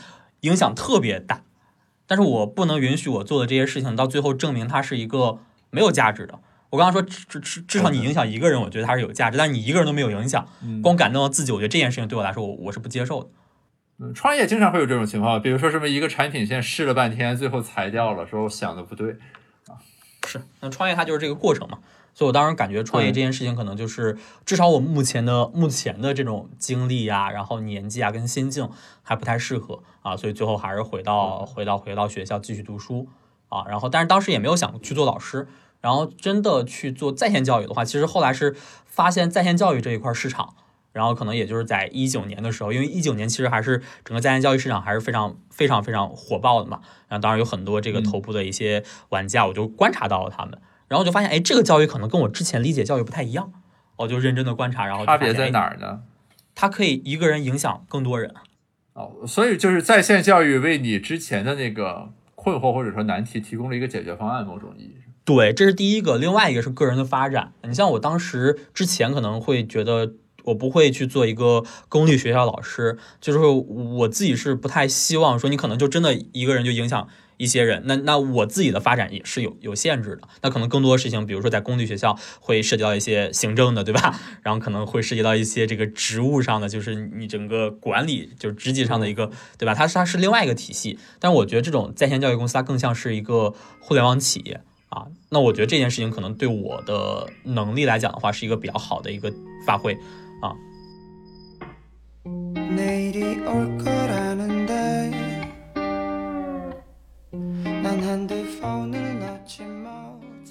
[0.41, 1.41] 影响特别大，
[2.05, 5.39] 但是我不能允许我做的这些事情到最后证明它是一个
[5.71, 6.39] 没有价值的。
[6.69, 10.47] 我刚刚说至至至少你影响一个人，我觉得它是有价值，但是你一个人都没有影响，
[10.83, 13.29] 光感动到自己，我觉得这件事情对我来说，我我是不接受的。
[13.97, 19.11] 嗯，创业经常会有这种情况，比如说什么一个产品线试了半天，最后裁掉了，说我想的不对
[19.67, 19.79] 啊。
[20.27, 21.77] 是，那创业它就是这个过程嘛，
[22.13, 28.69] 所以我当时感觉创业这件事情可能就是，至少我目前的目前的这种经历啊，然后年纪啊跟心境
[29.01, 33.07] 还不太适合啊，所以最后还是回到回到回到学校继续读书
[33.47, 35.47] 啊，然后但是当时也没有想去做老师，
[35.79, 38.53] 然后真的去做在线教育的话，其实后来是
[38.85, 40.53] 发现在线教育这一块市场。
[40.95, 46.79] 然后可能也就是在一九年的时候，因为一九年其实还是整个在线教育市场还是非常非常非常火爆的嘛。
[47.09, 53.51] 然后当然有很多这个头部的一些玩家，我就观察到了他们，然后就发现，哎，这个教育可能跟我之前理解教育不太一样。
[53.97, 56.03] 我就认真的观察，然后差别在哪儿呢？
[56.53, 58.33] 它可以一个人影响更多人。
[58.93, 65.13] 哦，所以就是在线教育为你之前的那个困惑或者说难题提供了一个解决方案，某种意义上。
[65.25, 66.17] 对，这是第一个。
[66.17, 67.51] 另外一个是个人的发展。
[67.63, 70.13] 你像我当时之前可能会觉得
[70.45, 77.83] 我不会去做一个公立学校老师，就是我自己是不太希望说你可能就真的一个人就影响一些人。
[77.85, 80.27] 那那我自己的发展也是有有限制的。
[80.41, 84.19] 那可能更多的事情，比如说在公立学校会涉及到一些行政的，对吧？
[84.43, 89.73] 然后可能会涉及到一些这个职务上的，就是你整个管理就是职级上的一个，对吧？
[89.73, 90.97] 它是它是另外一个体系。
[91.19, 94.61] 但我觉得这种在线教育公司它更像是一个互联网企业。
[94.89, 99.33] 啊，那我觉得这件事情可能对我的能力来讲的话，是一个比较好的一个
[99.65, 99.97] 发挥
[100.41, 100.55] 啊！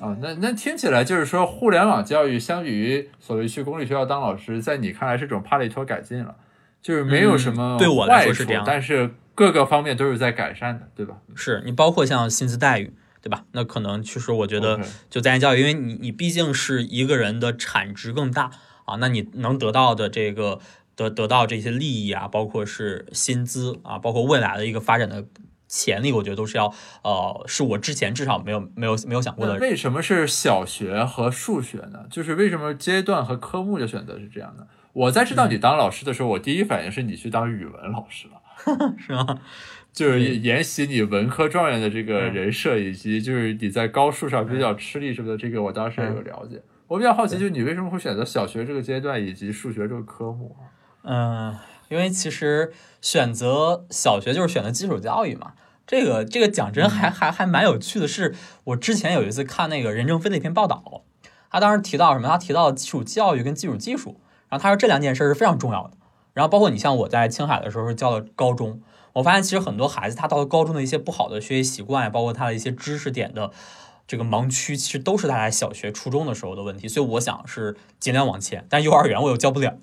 [0.00, 6.36] 啊，那那听起来就是说，互联网教育相比于所谓去公立学校当老师，在你看来是种帕累托改进了，
[6.82, 11.16] 就是没有什么对我来说是这样，但是各个方面都是在改善的，对吧？
[11.34, 12.92] 是你包括像薪资待遇，
[13.22, 13.44] 对吧？
[13.52, 18.50] 那可能其实我觉得，就在教育，因为你你毕竟是一个人的产值更大。
[18.84, 20.58] 啊，那你能得到的这个
[20.94, 25.24] 得得到这些利益啊，包括是薪资啊，包括未来的一个发展的
[25.68, 29.58] 潜力，我觉得都是要呃，是我之前至少没有没有没有想过的。
[29.58, 32.06] 为什么是小学和数学呢？
[32.10, 34.66] 就是为什么阶段和科目的选择是这样的？
[34.92, 39.40] 我在知道你当老师的时候，我第一反应是你去当语文老师了， 是吗？
[39.92, 46.60] 就是沿袭你文科状元的这个嗯人设，以及就是你在高数上比较吃力什么的，这个我当时也有了解。
[46.88, 50.62] 我比较好奇，就是你为什么会选择小学这个阶段以及数学这个科目啊？
[51.02, 55.52] 嗯，因为其实选择小学就是选择基础教育嘛。
[55.86, 61.02] 这个这个讲真还还还蛮有趣的是，我之前有一次看那个任正非的一篇报道，
[61.50, 62.28] 他当时提到什么？
[62.28, 65.96] 他提到基础教育跟基础技术，然后他说这两件事是非常重要的。
[66.32, 68.80] 然后包括你像我在青海的时候是教的高中，
[69.12, 73.50] 我发现其实很多孩子他到了高中的一些不好的学习习惯，包括他的一些知识点的
[74.06, 76.86] 这个盲区，其实都是他在小学、初中的时候的问题。
[76.88, 79.76] 所以我想是尽量往前，但幼儿园我又教不了。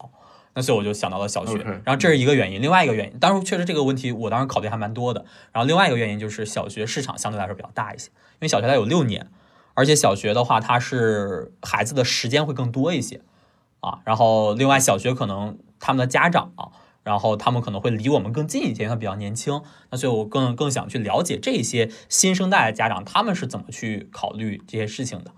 [0.53, 5.23] 那所以我就想到了小学然后这是一个原因，另外一个原因，当时确实这个问题我当时考虑还蛮多的。
[5.53, 9.29] 然后另外一个原因就是小学市场相对来说比较大一些，因为小学它有六年，
[9.75, 13.21] 而且小学的话它是孩子的时间会更多一些
[13.79, 13.99] 啊。
[14.03, 19.61] 然后另外小学可能他们的家长、啊，然后他们可能会离我们更近一些，因为他比较年轻。
[19.89, 25.31] 那所以我更更想去了解这些新生代的家长他们是怎么去考虑这些事情的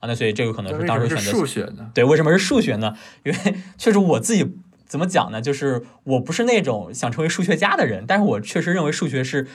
[0.00, 0.06] 啊。
[0.06, 1.90] 那所以这个可能是当时选择数学呢？
[1.92, 2.94] 对，为什么是数学呢？
[3.24, 4.54] 因为确实我自己
[4.86, 5.42] 怎么讲呢？
[5.42, 9.46] 就是我不是那种想成为数学家的人，但是我确实认为数学是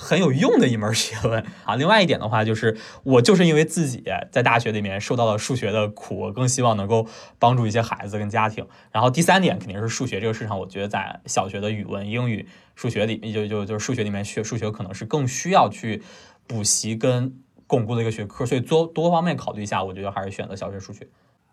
[0.00, 1.74] 很有用的一门学问啊。
[1.74, 7.08] 另外一点的话，就是我就是因为自己在大学里面受到了数学的苦，我更希望能够
[7.40, 8.64] 帮助一些孩子跟家庭。
[8.92, 16.00] 然后第三点肯定是数学这个市场，我觉得在小学的语文、英语、数学里，就就就是数学里面学数学可能是更需要去
[16.46, 17.34] 补习跟
[17.66, 21.08] 巩固的一个学科，所以多多方面考虑一下，我觉得还是选择小学数学。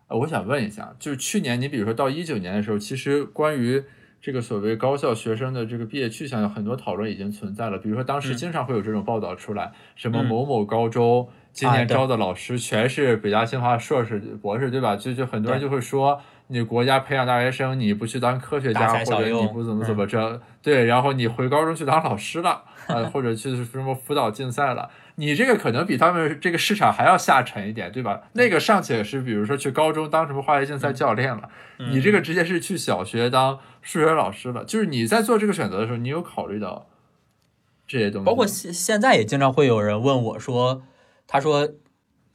[0.08, 3.82] 呃，我想问一下，就是去年你比如说到一九年的时候，其实关于
[4.26, 7.78] 这个所谓高校学生的这个毕业去向，有很多讨论已经存在了。
[7.78, 14.96] 比如说当时嗯经常会有这种报道出来，什么嗯某某高中今年招的老师全是北大清华硕士、博士，对吧？
[14.96, 24.90] 就就很多人就会说，你国家培养大学生，你不去当科学家，或者你不怎么怎嗯么着，对，然后你回高中去当老师了，呃，或者去什么辅导竞赛了。
[25.16, 28.22] 你这个可能比他们这个市场还要下沉一点，对吧？
[28.34, 31.48] 那个尚且是比如说去高中当什么化学竞赛教练了，
[31.90, 34.64] 你这个直接是去小学当数学老师了。
[34.64, 36.86] 就是你在做这个选择的时候，你有考虑到
[37.86, 40.82] 这些东西，包括现现在也经常会有人问我说，
[41.26, 41.68] 他说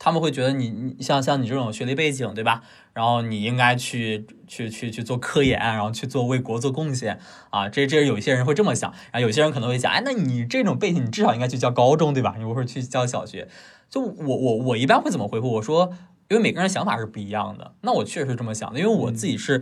[0.04, 2.64] 他们会觉得你你像像你这种学历背景对吧？
[2.92, 7.20] 然后你应该去去去去做科研，然后去做为国做贡献
[7.52, 7.70] 啊。
[7.70, 12.34] 这这有一些人会这么想，然后有些人可能会想，哎，那你这种背景，你至少应该去教高中对吧？
[12.40, 13.48] 你不会去教小学。
[13.92, 15.52] 就我我我一般会怎么回复？
[15.52, 15.92] 我说，
[16.30, 17.76] 因为每个人想法是不一样的。
[17.82, 19.62] 那我确实是这么想的，因为我自己是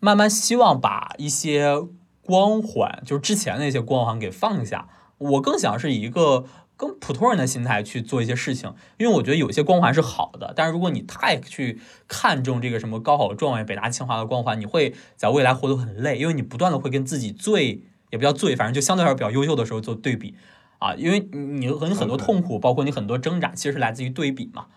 [0.00, 1.76] 慢慢希望把一些
[2.22, 4.88] 光环，就是之前的那些光环给放下。
[5.18, 6.46] 我更想是以一个
[6.80, 20.34] 跟普通人的心态去做一些事情，因为我觉得有些光环是好的，但是如果你太去看重这个什么高考状元、北大清华的光环，你会在未来活得很累，因为你不断的会跟自己最也不叫最，反正就相对来说比较优秀的时候做对比
[20.78, 24.68] 啊，因为你和你很多痛苦，包括你很多挣扎，其实是来自于对比嘛。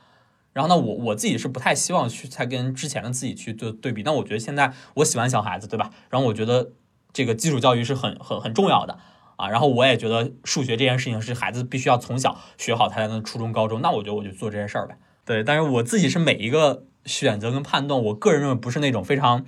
[0.52, 4.04] 然后呢，我我自己是不太希望去再跟之前的自己去做对比。
[4.04, 5.90] 那我觉得现在我喜欢小孩子，对吧？
[6.10, 6.74] 然后我觉得
[7.14, 9.00] 这个基础教育是很很很重要的
[9.36, 9.50] 啊。
[9.50, 13.82] 然后我也觉得数学这件事情是孩子必须要从小学好，他才能初中、高中。
[13.82, 14.98] 那我觉得我就做这件事儿呗。
[15.26, 19.46] 对，但是我自己是每一个选择跟判断，我个人认为不是那种非常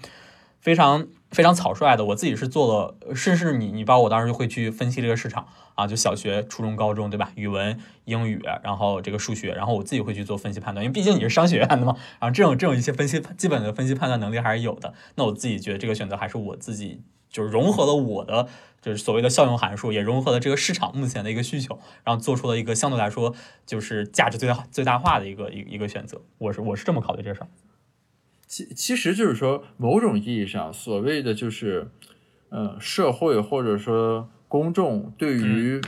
[0.60, 2.06] 非常非常草率的。
[2.06, 7.32] 我自己是做了，甚至你你包括我当时就会去分析这个市场啊，就小学、初中、高中，对吧？
[7.36, 14.93] 语文、英语，然后这个数学，然后我自己会去做分析判断，因为毕竟你是商学院的嘛，然后这种这种一些分析基本的分析判断能力还是有的。
[15.15, 17.02] 那我自己觉得这个选择还是我自己
[17.36, 18.48] 就是融合了我的
[18.82, 26.21] 就是所谓的效用函数，也融合了这个市场目前的一个需求，然后做出了一个相对来说就是价值最大最大化的一个一一个选择。
[26.38, 27.48] 我是我是这么考虑这事儿。
[28.48, 31.89] 其其实就是说，某种意义上，所谓的就是，
[32.48, 35.82] 呃，社会或者说公众对于，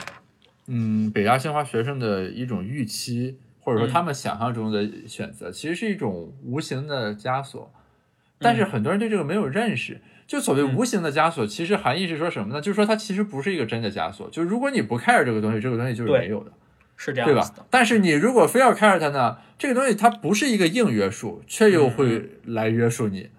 [0.66, 7.72] 嗯，北大清华学生的一种预期，或者说嗯他们想象中的选择，其实是一种无形的枷锁。
[8.40, 10.02] 但是很多人对这个没有认识。
[10.28, 12.62] 就所谓嗯无形的枷锁，其实含义是说什么呢？
[12.62, 14.30] 就是说它其实不是一个真的枷锁。
[14.30, 16.52] 就如果你不 care 这个东西，这个东西就是没有的。
[17.00, 17.48] 是这样对吧，？
[17.70, 23.30] 但是你如果非要 care 它呢，这个东西它不是一个硬约束，却又嗯会来约束你，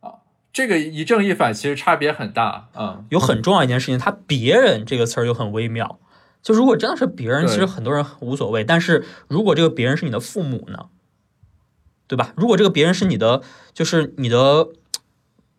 [0.00, 6.00] 啊，这个一正一反其实差别很大，嗯，有很重要一件事情，它别人这个词儿又很微妙。
[6.42, 8.64] 就如果真的是别人，其实很多人无所谓。
[8.64, 10.86] 但是如果这个别人是你的父母呢，
[12.06, 12.32] 对吧？
[12.34, 13.42] 如果这个别人是你的，
[13.74, 14.68] 就是你的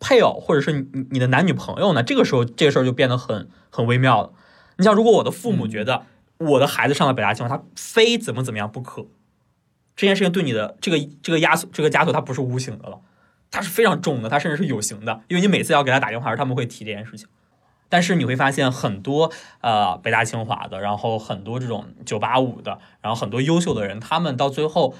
[0.01, 4.33] 配偶，或者是你你的男女朋友呢，这个时候这个事儿就变得很很微妙了。
[4.77, 6.03] 你像，如果我的父母觉得
[6.39, 9.05] 我的孩子上了北大清华，他非怎么怎么样不可，
[9.95, 12.99] 这件事情对你的这个这个压缩这个枷锁，它不是无形的了，
[13.51, 17.27] 它是非常重的，它甚至是有形的，因为你每次要给他打电话时，他们会提这件事情。
[17.87, 24.95] 但是你会发现很多呃北大清华的，然后很多这种九八五的，然后很多优秀的人，他们到最后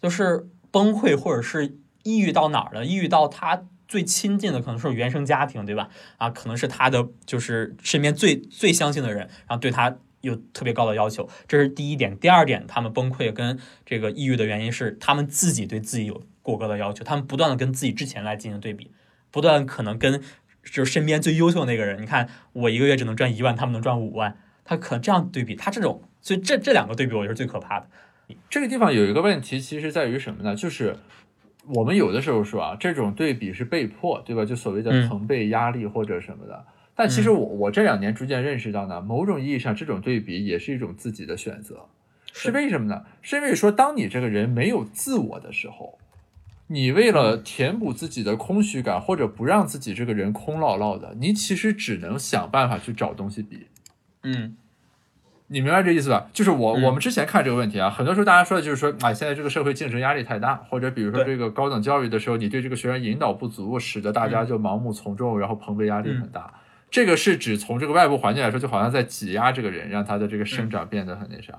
[0.00, 2.86] 就是崩溃或者是抑郁到哪儿了？
[2.86, 5.88] 抑郁到他最亲近的可能是原生家庭，对吧？
[6.18, 12.18] 啊，可能是他的就是身边最最相信的人，然后对他有特别高的要求，这是第一点。
[12.18, 18.90] 第二点，他们崩溃跟这个抑郁的原因是他们自己对自己有过高的要求，他们不断的跟自己之前来进行对比，
[19.30, 20.20] 不断可能跟
[20.64, 27.88] 就是身边最优秀的那个人，你看我一个月只能赚一万，他们能赚五万，他可能这样对比，他这种，所以这这两个对比，我觉得是最可怕的。
[28.50, 30.56] 这个地方有一个问题，其实在于什么呢？
[30.56, 30.96] 就是
[31.74, 34.44] 我们有的时候说啊，这种对比是被迫，对吧？
[34.44, 36.64] 就所谓的嗯朋辈压力或者什么的。
[36.94, 41.86] 但其实我我这两年逐渐认识到呢，某种意义上这种对比也是一种自己的选择。
[42.32, 43.04] 是为什么呢？
[43.22, 45.98] 是因为说，当你这个人没有自我的时候，
[46.68, 53.66] 你为了填补自己的空虚感，或者不让自己这个人空落落的，你其实只能想办法去找东西比。
[54.22, 54.56] 嗯
[55.48, 56.28] 你明白这意思吧？
[56.32, 56.82] 就是我、嗯。
[56.82, 66.52] 我们之前看这个问题啊，很多时候大家说的就是说，啊，现在这个社会竞争压力太大，或者比如说这个高等教育的时候，你对这个学生引导不足，使得大家就盲目从众，然后蓬勃压力很大。
[66.90, 71.52] 这个是指从这个外部环境来说，就好像在挤压这个人，让他的这个生长变得很那啥。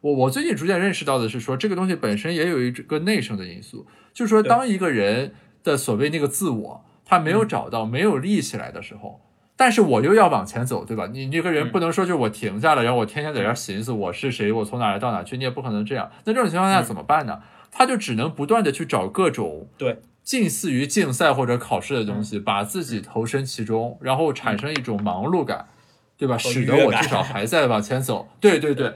[0.00, 5.34] 我我最近逐渐认识到的是说，这个东西本身也有一个内生的因素，就是说，当一个人
[5.64, 9.20] 的所谓那个自我，他没有找到、没有立起来的时候，
[9.58, 11.08] 但是我又要往前走，对吧？
[11.12, 16.10] 你这个人嗯不能说就是我停下了，然后我天天在这儿寻思我是谁，我从哪来到哪儿去，你也不可能这样。
[16.24, 17.40] 那这种情况下嗯怎么办呢？
[17.70, 25.66] 他就只能不断的去找各种对近似于竞赛或者考试的东西，把自嗯己投身其中，然后产生一种忙碌感，
[26.16, 26.38] 对吧？
[26.38, 28.28] 使得我至少还在往前走。
[28.40, 28.94] 对对对。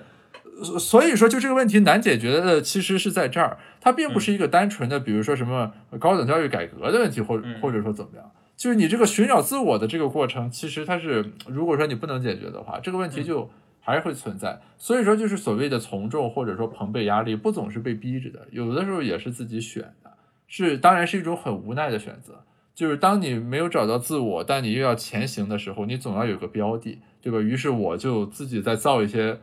[0.63, 8.31] 所所以说，就这个问题难解决的，其实是在这儿，它并不是一个单纯的，比如说什么高等教育改革的问题，或或者说怎么样，
[8.63, 13.51] 就是你这个寻找自我的这个过程，其实它是，如果说你不能解决的话，这个问题就
[13.81, 14.61] 还是会存在。
[14.79, 20.13] 所以说，就是所谓的从众或者说朋辈压力，不总是被逼着的，有的时候也是自己选的，
[20.47, 22.45] 是当然是一种很无奈的选择。
[22.73, 27.41] 就是当你没有找到自我，但你又要前行的时候，你总要有个标的，对吧？
[27.41, 29.41] 于是我就自己再造一些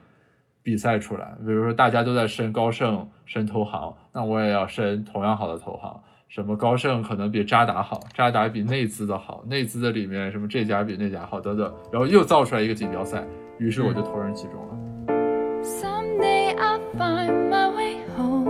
[0.63, 6.01] 比赛出来，比如说大家都在申高盛、申投行，那我也要申同样好的投行。
[6.29, 13.25] 什么高盛可能比渣打好，渣打比内资的好，内资的里面什么这家比那家好等等，然后又造出来一个锦标赛，
[13.57, 14.77] 于是我就投身其中了。
[15.63, 18.45] Someday I'll find my way home.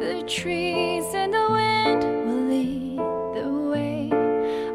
[0.00, 2.96] The trees and the wind will lead
[3.34, 4.08] the way.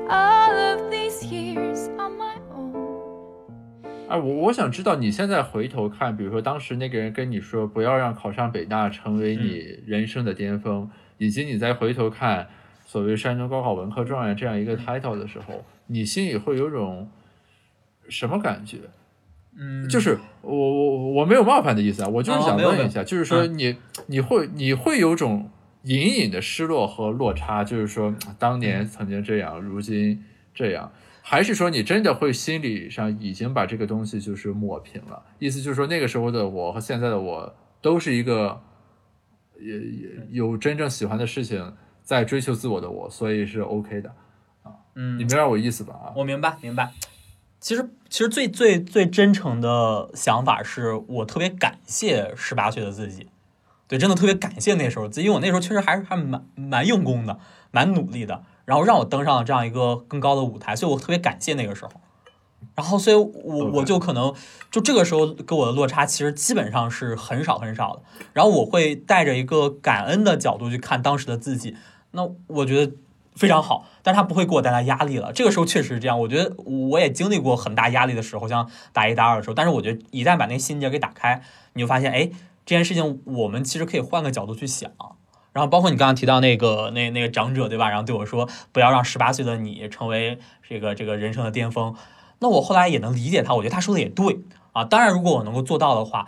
[0.07, 2.75] All of these years on my own.
[4.09, 10.87] 哎，我我想知道你现在回头看，比如说当时那个人跟你说不要让考上北大成为你人生的巅峰，
[11.17, 12.47] 以及你再回头看
[12.85, 17.09] 所谓山东高考文科状元这样一个 title 的时候，你心里会有种
[18.09, 18.77] 什么感觉？
[19.57, 19.87] 嗯。
[19.89, 23.57] 就是我我我没有冒犯的意思啊，我就是想问一下，就是说嗯。
[23.57, 25.49] 你你会你会有种
[25.83, 28.85] 隐隐的失落和落差，就是说当年嗯。
[28.87, 30.91] 曾经这样，如今这样，
[31.21, 35.21] 还是说你真的会心理上已经把这个东西就是抹平了？
[35.39, 38.61] 意思就是说那个时候的我和现在的我都是一个
[39.59, 44.09] 也也有真正喜欢的事情在追求自我的我，所以是 OK 的
[44.63, 44.71] 啊。
[44.95, 45.93] 嗯你明白我意思吧？
[45.93, 46.91] 啊，我明白，明白。
[47.59, 53.29] 其实，其实最最最真诚的想法是我特别感谢十八岁的自己，
[53.87, 57.39] 对，真的特别感谢那时候自己，因为我那时候确实还是还蛮蛮用功的，
[57.71, 61.91] 蛮努力的，然后让我登上了这样一个更高的舞台，所以我特别感谢那个时候。
[62.75, 64.33] 然后，所以我我就可能
[64.69, 68.03] 就这个时候跟我的落差其实基本上是很少很少的。
[68.33, 71.75] 然后我会带着一个感恩的角度去看当时的自己，
[72.11, 72.93] 那我觉得
[73.35, 75.31] 非常好，但是它不会给我带来压力了。
[75.33, 79.53] 这个时候确实是这样，我觉得我也经历过很大压力的时候，像大一大二的时候。
[79.53, 81.41] 但是我觉得一旦把那个心结给打开，
[81.73, 82.29] 你就发现，哎，
[82.65, 84.91] 这件事情我们其实可以换个角度去想。
[85.53, 87.89] 然后包括你刚刚提到那个那那个长者对吧？
[87.89, 90.37] 然后对我说不要让十八岁的你成为
[90.69, 91.95] 这个这个人生的巅峰。
[92.39, 94.41] 那我后来也能理解他，我觉得他说的也对
[94.73, 94.83] 啊。
[94.83, 96.27] 当然，如果我能够做到的话，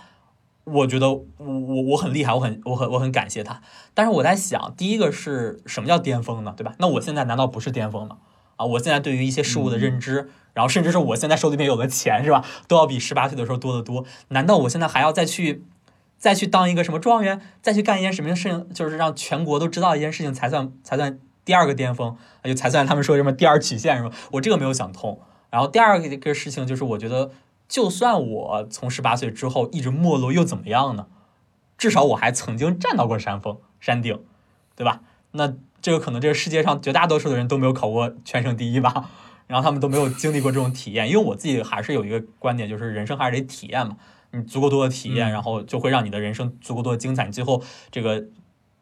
[0.63, 3.61] 我觉得我我我很厉害，我很我很我很感谢他。
[3.93, 6.53] 但是我在想，第一个是什么叫巅峰呢？
[6.55, 6.73] 对吧？
[6.77, 8.17] 那我现在难道不是巅峰吗？
[8.55, 14.03] 啊，我现在对于一些事物的认知，然后甚至是我现在手里面有的钱是吧，都要比十八岁的时候多得多。
[14.29, 15.63] 难道我现在还要再去
[16.17, 24.11] 再去当一个什么状元，再去干一件什么事情，就是让全国都知道一件事情才算才算第二个巅峰，就才算他们说什么第二曲线是吧？
[24.33, 25.19] 我这个没有想通。
[25.49, 27.31] 然后第二个个事情就是，我觉得
[27.67, 31.07] 就算我从十八岁之后一直没落，又怎么样呢？
[31.77, 34.21] 至少我还曾经站到过山峰、山顶，
[34.75, 35.01] 对吧？
[35.31, 39.09] 那这个可能这个世界上绝大多数的人都没有考过全省第一吧，
[39.47, 41.07] 然后他们都没有经历过这种体验。
[41.07, 43.95] 因为我自己还是有一个观点，就是人生还是得体验嘛。
[44.31, 47.25] 你足够多的体验，然后就会让你的人生足够多的精彩。
[47.25, 48.25] 你最后这个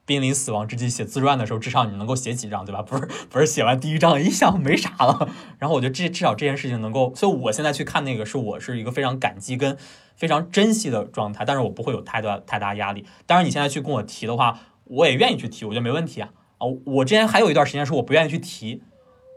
[0.08, 2.82] 濒临死亡之际写自传的时候，至少你能够写几章，对吧？
[2.88, 5.30] 不是不是写完第一章一想没啥了。
[5.60, 9.78] 然后我觉得这至少这件事情能够，所以我现在去看那个，是我是一个非常感激跟
[10.16, 13.06] 非常珍惜的状态，但是我不会有太大太大压力。
[13.26, 16.30] 当然你现在去跟我提的话，我也愿意去提，我觉得没问题啊。
[16.58, 18.82] 啊，我之前还有一段时间是我不愿意去提。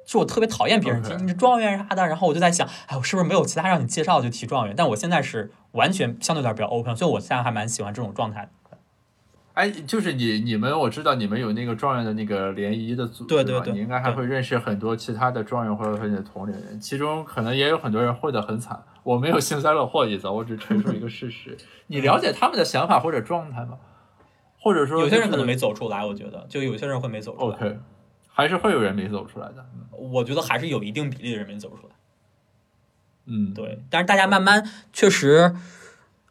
[0.06, 4.74] 是我特别讨厌别人提你是状元啥的，然后我就在想，哎，我是不是没有其他让你介绍就提状元？
[4.76, 8.48] 但我现在是完全相对来说比较 open，所以我现在还蛮喜欢这种状态的。
[9.54, 18.82] 哎，就是你你们，我知道你们有那个状元的那个联谊的组织嘛对对对你应该还会认识很多其他的状元或者说你的同龄人，其中可能也有很多人混得很惨。
[19.02, 21.56] 我没有幸灾乐祸的意思，我只陈述一个事实。
[21.88, 23.78] 你了解他们的想法或者状态吗？
[24.62, 25.56] 或者说、有些人可能没。
[25.56, 27.56] 走出来，我觉得就有些人会没走出来。
[27.56, 27.78] OK，
[28.28, 29.66] 还是会有人没走出来的。
[29.90, 31.94] 我觉得还是有一定比例的人没走出来。
[33.26, 35.54] 嗯，对，但是大家慢慢确实，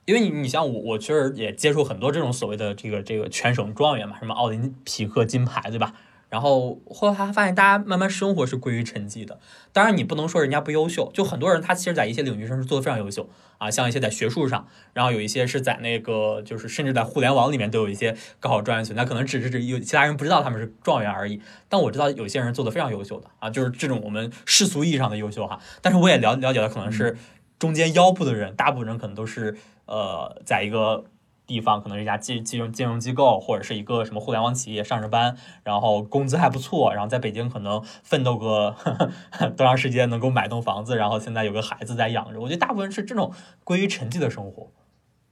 [0.09, 5.93] 因为你你像我，我确实也接触很多这种所谓的这个这个全省状元嘛，什么奥林匹克金牌，对吧？
[6.29, 9.39] 然后后来发现，大家慢慢生活是归于沉寂的。
[9.71, 13.29] 当然，你不能说人家不优秀，就很多人他其实在一些领域上是做的非常优秀
[13.59, 21.39] 啊，像一些在学术上，然后有一些是在那个就是甚至在互联网里面都有一些高考状元存在，可能只是有其他人不知道他们是状元而已。
[21.67, 25.59] 但我知道有些人做的非常优秀的啊，就是这种我们世俗意义上的优秀哈。
[25.83, 27.17] 但是我也了了解到，可能是
[27.57, 29.57] 中间腰部的人，大部分人可能都是
[29.89, 31.03] 呃，在一个
[31.47, 38.75] 地方，可能是一家金金融金融机构，或者是一个什么互联网企业上着班，然后工资还不错，然后在北京可能奋斗个
[39.57, 42.39] 多长时间能够买栋房子，然后现在有个孩子在养着。
[42.39, 43.33] 我觉得大部分是这种
[43.63, 44.69] 归于 沉寂的生活。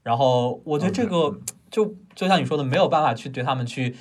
[0.01, 1.39] 然后我觉得这个
[1.69, 3.95] 就就像你说的，没有办法去对他们去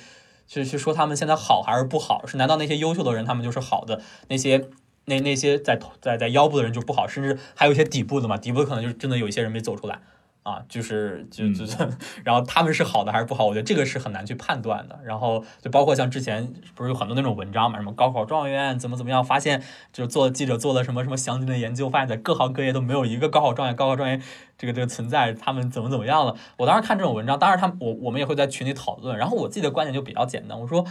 [0.47, 2.25] 去去说他们现在好还是不好。
[2.25, 4.01] 是难道那些优秀的人他们就是好的？
[4.29, 4.69] 那些
[5.05, 8.37] 那那些在在在腰部的人就不好，甚至还有一些底部的嘛？
[8.37, 9.99] 底部可能就是真的有一些人没走出来。
[10.47, 11.75] 啊，就是就就就，
[12.23, 13.45] 然后他们是好的还是不好？
[13.45, 14.97] 我觉得这个是很难去判断的。
[15.03, 24.21] 然后就包括像之前不是有很多那种文章嘛，什么高考状元怎么怎么样，发现就是做记者做了什么什么详尽的研究，发现在各行各业都没有一个高考状元、高考状元
[24.57, 26.33] 这个这个存在，他们怎么怎么样了。
[26.57, 30.85] 我当时看这种文章，当然他们我我们也会在群里讨论，然后我自己的观点就比较简单，我说。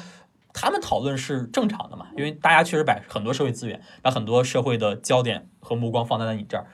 [0.59, 6.64] 他们讨论是正常的嘛，因为大家确实把很多社会资源，把很多社会的焦点和目光放在了你这儿。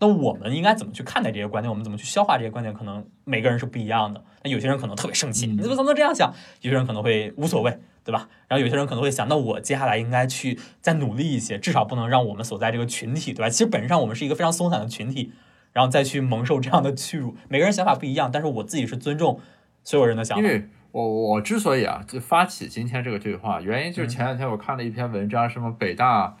[0.00, 1.70] 那我们应该怎么去看待这些观点？
[1.70, 2.74] 我们怎么去消化这些观点？
[2.74, 4.24] 可能每个人是不一样的。
[4.42, 6.32] 那有些人可能特别生气，嗯你怎么怎么能这样想？
[6.62, 8.26] 有些人可能会无所谓，对吧？
[8.48, 13.50] 然后有些人可能会想，那我接下来应该去再努力一些，至少不能让我们所在这个群体，对吧？
[13.50, 15.32] 其实本质上我们是一个非常松散的群体，
[15.74, 17.36] 然后再去蒙受这样的屈辱。
[17.48, 19.38] 每个人想法不一样，但是我自己是尊重
[19.84, 20.42] 所有人的想法。
[20.42, 26.36] 因为我我之所以啊，就发起今天这个对话，原因就是嗯前两天我看了一篇文章，什么北大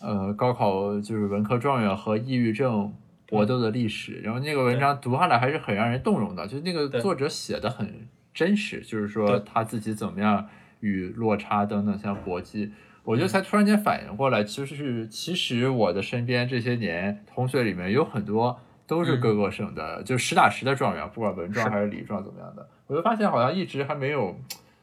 [0.00, 2.92] 呃高考就是文科状元和抑郁症
[3.26, 10.48] 搏斗的历史，然后那个文章读下来还是很让人动容的，就是那个作者写的很真实，就是说他自己怎么样
[10.80, 12.72] 与落差等等相搏击。
[13.02, 19.20] 我就才突然间反应过来，其实是其实我的身边这些年同学里面有很多都是嗯。
[19.20, 24.34] 各个省的，就实打实的状元，不管文状是还是理状怎么样的，我就发现好像一直还没有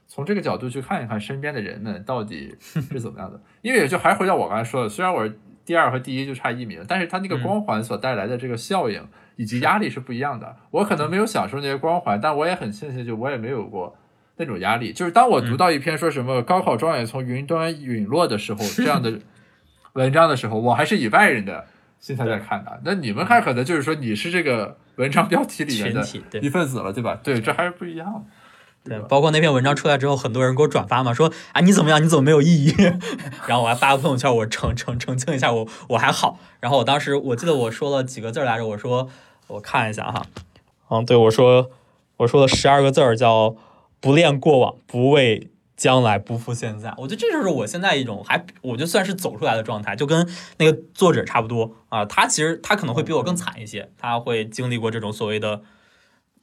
[0.08, 3.42] 从这个角度去看一看身边的人们到底 是怎么样的。
[3.64, 5.36] 因为就还是回到我刚才说的，虽然我是
[5.66, 9.06] 第二和第一就差一名，但是他那个嗯光环所带来的这个效应
[9.36, 10.56] 以及压力是不一样的。
[10.72, 13.96] 我可能没有享受那些光环，但我也很庆幸，就我也没有过。
[14.38, 19.20] 那种压力，就是当我读到一篇说什么高考状元从云端陨落的时候， 这样的
[19.94, 21.68] 文章的时候，我还是以外人的
[22.00, 22.82] 心态在看的。
[22.84, 26.02] 那你们看，可能就是说你是这个文章标题里面的
[26.42, 27.20] 一份子了，对吧？
[27.22, 28.22] 对，这还是不一样的。
[28.84, 32.04] 对，包括那篇文章出来之后，很多人给我转发嘛，说啊你怎么样？
[32.04, 32.76] 你怎么没有意义？
[33.46, 36.40] 然后我还发个朋友圈，我澄澄澄清一下，我我还好。
[36.60, 39.08] 然后我当时我记得我说了几个字来着，我说
[39.48, 40.26] 我看一下哈，
[40.90, 41.70] 嗯，对我说
[42.18, 43.56] 我说了十二个字儿，叫
[44.00, 46.92] 不恋过往，不为将来，不负现在。
[46.98, 50.28] 我觉得这就是我现在一种还我就算是走出来的状态，就跟
[50.58, 52.04] 那个作者差不多啊。
[52.06, 55.62] 他其实他可能会比我更惨一些，他会经历过这种所谓的。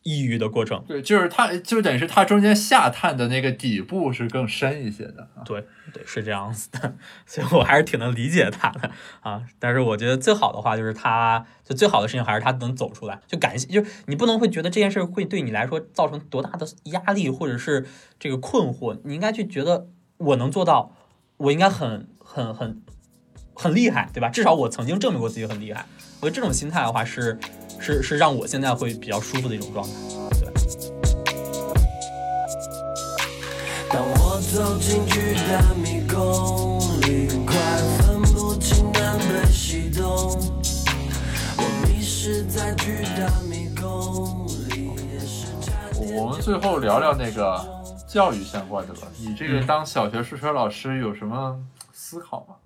[0.03, 0.85] 抑郁的过程。
[0.87, 5.43] 对，就是它就等于是它中间下探的那个底部是更深一些的啊。
[5.45, 6.95] 对对，是这样子的，
[7.27, 8.91] 所以我还是挺能理解他的
[9.21, 9.43] 啊。
[9.59, 17.87] 但是我觉得最好的话就是他，就最好的事情还是他能走出来，就感谢，就是你不能会觉得这件事会对你来说造成多大的压力或者是
[18.19, 19.89] 这个困惑，你应该去觉得
[20.19, 20.95] 我能做到，
[21.39, 22.83] 我应该很很很
[23.55, 24.29] 很厉害，对吧？
[24.29, 25.87] 至少我曾经证明过自己很厉害。
[26.21, 27.39] 我觉得这种心态的话是
[27.79, 29.93] 是是让我现在会比较舒服的一种状态。
[30.41, 30.51] 对。
[33.89, 37.55] 当我走进巨大迷宫里，快
[38.03, 40.05] 分不清南北西东。
[41.57, 47.65] 我迷失在巨大迷宫里，也是差点我们最后聊聊那个
[48.09, 49.07] 教育相关的吧。
[49.19, 51.57] 你这个当小学数学老师有什么
[51.93, 52.57] 思考吗？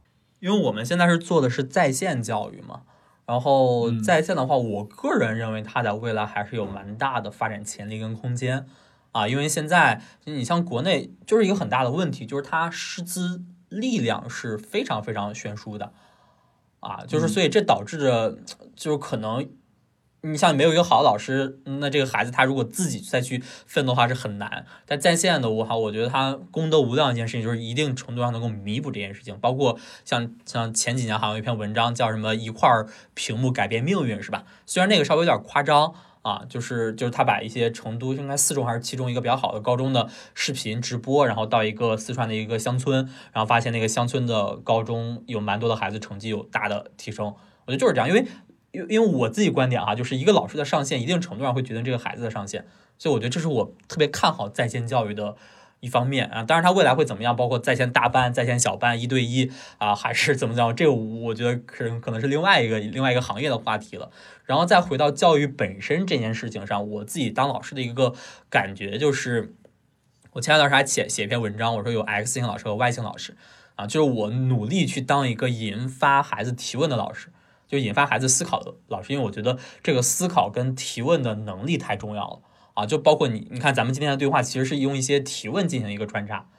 [0.40, 2.80] 因为我们现在是做的是在线教育嘛，
[3.26, 8.66] 然后嗯在线的话，我个人认为它在未来还是有蛮大的发展潜力跟空间
[9.12, 9.26] 啊。
[9.26, 15.92] 因为现在你像国内就是一个很大的问题，就是它师资力量是非常非常悬殊的
[16.80, 18.38] 啊，就是所以这导致着
[18.76, 19.48] 就是可能。
[20.24, 24.64] 你像没有一个好的老师，那这个孩子他如果自己再去奋斗的话是很难。
[24.86, 29.36] 但在线的我哈，我觉得他功德无量一件事情，就是一定程度上能够弥补这件事情。
[29.40, 34.44] 包括像像前几年好像有一篇文章叫什么“一块儿屏幕改变命运”是吧？
[34.64, 35.92] 虽然那个稍微有点夸张
[36.22, 47.34] 啊，就是就是他把一些成都应该四中还是七中一个比较好的高中的视频直播，然后到一个四川的一个乡村，然后发现那个乡村的高中有蛮多的孩子成绩有大的提升。
[47.64, 48.24] 我觉得就是这样，因为
[48.72, 52.66] 因因为我自己观点哈、就是一个老师的上限，一定程度上会决定这个孩子的上限，
[52.98, 55.36] 所以我觉得这是我特别看好在线教育的
[55.80, 56.42] 一方面啊。
[56.42, 64.10] 当然，它未来会怎么样，包括在线大班、在线小班、一对一啊，还是怎么讲，这个我觉得可能可能是另外一个另外一个行业的话题了。
[64.46, 68.14] 然后再回到教育本身这件事情上，我自己当老师的一个
[68.48, 69.54] 感觉就是，
[70.32, 73.36] 我前两段时间还写写一篇文章，我说有 X 型老师和 Y 型老师
[73.76, 77.28] 啊，就是我努力去当一个引发孩子提问的老师。
[77.72, 82.40] 就引发孩子思考的老师，因为我觉得这个思考跟提问的能力太重要了
[82.74, 82.84] 啊！
[82.84, 86.50] 就包括你，你看咱们今天的对话，其实是用一些提问进行一个穿插，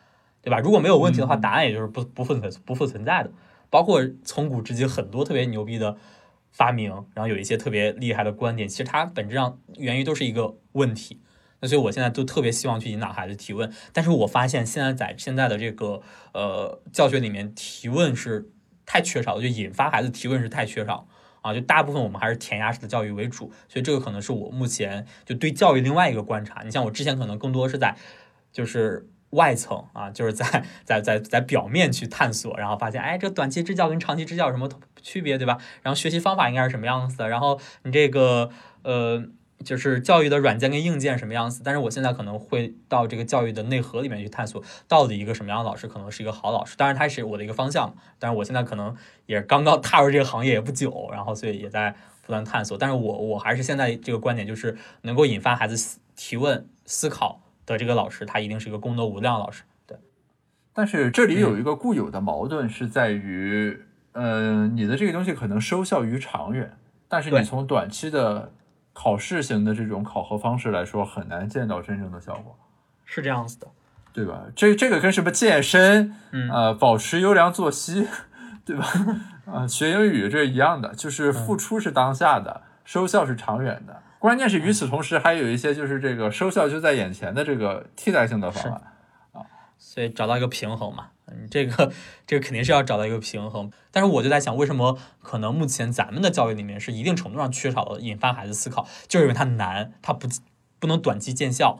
[0.41, 0.57] 对吧？
[0.57, 3.31] 如果没有问题的话，答案也就是不不复存不复存在的。
[3.69, 5.95] 包括从古至今很多特别牛逼的
[6.51, 11.21] 发明，然后有一些特别厉害的观点，其实它本质上源于都是一个问题。
[11.59, 16.01] 那所以我现在都特别希望去引导孩子提问，但是我发现现在在现在的这个
[16.33, 18.49] 呃教学里面，提问是
[18.85, 21.07] 太缺少了，就引发孩子提问是太缺少
[21.41, 26.61] 啊，就大部分我们还是填鸭式的教育为主，所以这个可能是我目前就对教育另外一个观察。
[26.63, 27.95] 你像我之前可能更多是在
[28.51, 34.69] 就是外层啊，就是在在在在表面去探索，然后发现哎，这短期支教跟长期支教有什么
[35.01, 35.57] 区别，对吧？
[35.81, 38.49] 然后学习方法应该是什么样子的，然后你这个
[38.83, 39.25] 呃。
[39.63, 46.75] 就是教育的软件跟硬件什么样子，但是我现在可能会到这个教育的内核里面去探索，到底一个什么样的老师可能是一个好老师。
[46.77, 48.95] 当然，它是我的一个方向，但是我现在可能
[49.25, 51.95] 也刚刚踏入这个行业也不久，然后所以也在
[52.25, 52.77] 不断探索。
[52.77, 59.63] 但是我我还是现在这个观点，就是能够引发孩子思提问、思考的这个老师，他一定是一个功德无量的老师。
[59.87, 59.97] 对，
[60.73, 68.51] 但是这里有一个固有的矛盾是在于，呃，你的这个东西可能收效于长远，但是你从短期的
[68.93, 72.55] 考试型的这种考核方式来说，很难见到真正的效果，
[73.03, 73.67] 是这样子的。
[74.13, 74.43] 对吧？
[74.55, 78.07] 这这个跟什么健身，嗯呃，保持优良作息，
[78.63, 78.85] 对吧？
[79.45, 84.03] 啊、 学英语这是一样的，就是付出是当下的，收效是长远的。
[84.19, 88.81] 关键是与此同时，还有一些就是这个收效就在眼前的这个替代性的方案。
[89.79, 91.91] 所以找到一个平衡嘛，你这个
[92.27, 93.71] 这个肯定是要找到一个平衡。
[93.91, 100.27] 但是我就在想，为什么可能目前咱们的教育里面是一定程度上缺少了引发孩子思考，就是因为它难，它不
[100.79, 101.79] 不能短期见效，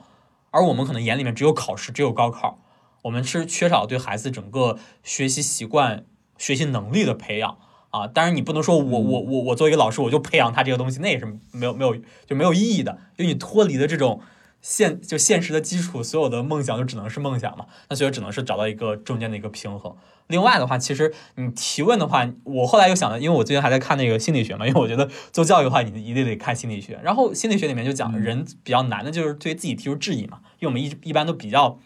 [0.52, 2.60] 而我们可能眼里面只有考试，只有高考，
[3.04, 6.06] 我们是缺少对孩子整个学习习惯、
[6.38, 7.58] 学习能力的培养。
[7.90, 14.20] 啊，当然你不能说我我我我作为一个老师，我就培养他这个东西，那也是没有没有就没有意义的，因为你脱离了这种
[14.64, 17.68] 现就现实的基础，所有的梦想就只能是梦想嘛。
[17.90, 19.96] 那所以只能是找到一个中间的一个平衡。
[20.28, 26.98] 另外的话，其实你提问的话，我后来又想了，因为我最近还在看那个心理学嘛，因为我觉得做教育的话，你一定得看心理学。
[27.04, 31.78] 然后心理学里面就讲，人比较难的就是对自己提出质疑嘛，因为我们一一般都比较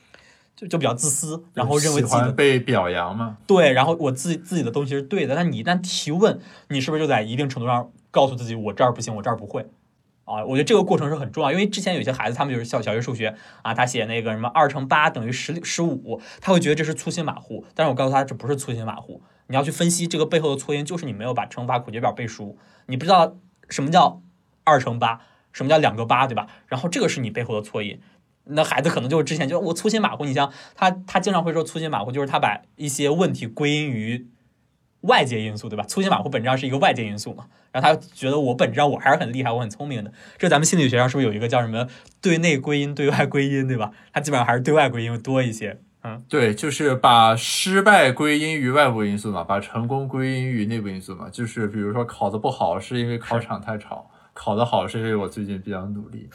[0.56, 3.38] 就就比较自私，然后认为喜自己的欢被表扬嘛？
[3.48, 9.66] 对，然后我自己自己的东西是对的，但你一旦提问，你是不是就在一定程度上告诉自己我这儿不行，我这儿不会
[10.28, 10.46] 啊？
[10.46, 22.56] 我觉得这个过程是很重要，因为之前有些孩子他们就是小小学数学啊，他写那个什么二乘八等于十十五，他会觉得这是粗心马虎，但是我告诉他这不是粗心马虎，你要去分析这个背后的错因，就是你没有把乘法口诀表背熟，
[22.86, 23.36] 你不知道
[23.70, 24.22] 什么叫
[24.64, 25.22] 二乘八。
[25.54, 26.46] 什么叫两个八，对吧？
[26.68, 28.00] 然后这个是你背后的错因。
[28.44, 34.28] 那孩子可能就是之前就我粗心马虎，你像他，他经常会说粗心马虎，就是他把一些问题归因于
[35.02, 35.84] 外界因素，对吧？
[35.84, 40.12] 粗心马虎本质上是一个外界因素嘛，然后他觉得我本质上我还是很厉害，我很聪明的。
[40.38, 41.88] 这咱们心理学上是不是有一个叫什么
[42.22, 43.92] 对内归因、对外归因，对吧？
[44.12, 45.80] 他基本上还是对外归因多一些。
[46.04, 51.30] 嗯，对，就是把失败归因于外部因素嘛，把成功归因于内部因素嘛。
[51.30, 56.30] 就是比如说考得不好是因为考场太吵，考得好是因为我最近比较努力。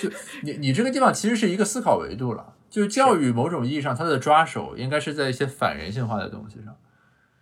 [0.00, 0.10] 就
[0.42, 6.76] 你你这个地方其实是一个思考维度了，就是教育某种意义上它的抓手应该是在一些反人性化的东西上。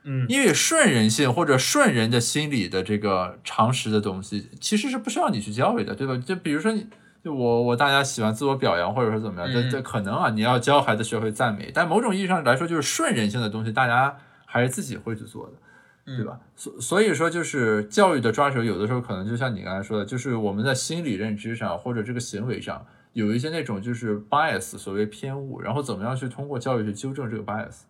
[0.05, 6.17] 嗯因为顺人性或者顺人的心理的这个常识的东西，其实是不需要你去教育的，对吧？
[6.17, 6.87] 就比如说你，
[7.23, 15.53] 就我我大家喜欢自我表扬或者说怎么样，这嗯这可能啊，你要教孩子学会赞美，但某种意义上来说，就是顺人性的东西，大家还是自己会去做的。
[16.07, 16.39] 对吧？
[16.55, 22.85] 所所以说，就是教育的抓手，有的时候可能就像你刚才说的，就是我们在心理认知上或者这个行为上
[23.15, 27.85] 有一些那种就是 bias，所谓偏误，然后怎么样去通过教育去纠正这个 bias。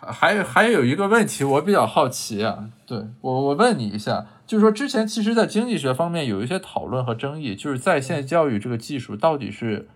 [0.00, 9.88] 还还有还有一个问题，我比较好奇啊，对我我问你一下，就是说之前其实，在经济学方面有一些讨论和争议，就是在线教育这个技术到底是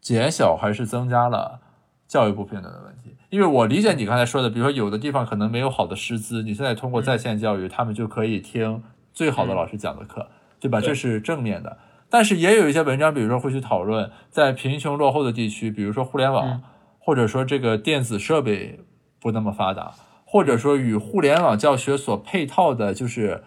[0.00, 1.60] 减小还是增加了
[2.06, 3.16] 教育不平等的问题？
[3.30, 8.82] 因为我理解你刚才说的，比如说有的地方可能没有好的师资，你现在通过在线教育，他们就可以听
[9.12, 10.28] 最好的老师讲的课，
[10.60, 10.80] 对吧？
[10.80, 11.78] 这是正面的。
[12.08, 16.62] 但是也有一些文章，比如说会去讨论，在贫穷落后的地区，比如说互联网，嗯
[17.04, 18.78] 或者说这个电子设备
[19.22, 19.94] 不那么发达，
[20.24, 23.44] 或者说与互联网教学所配套的，就是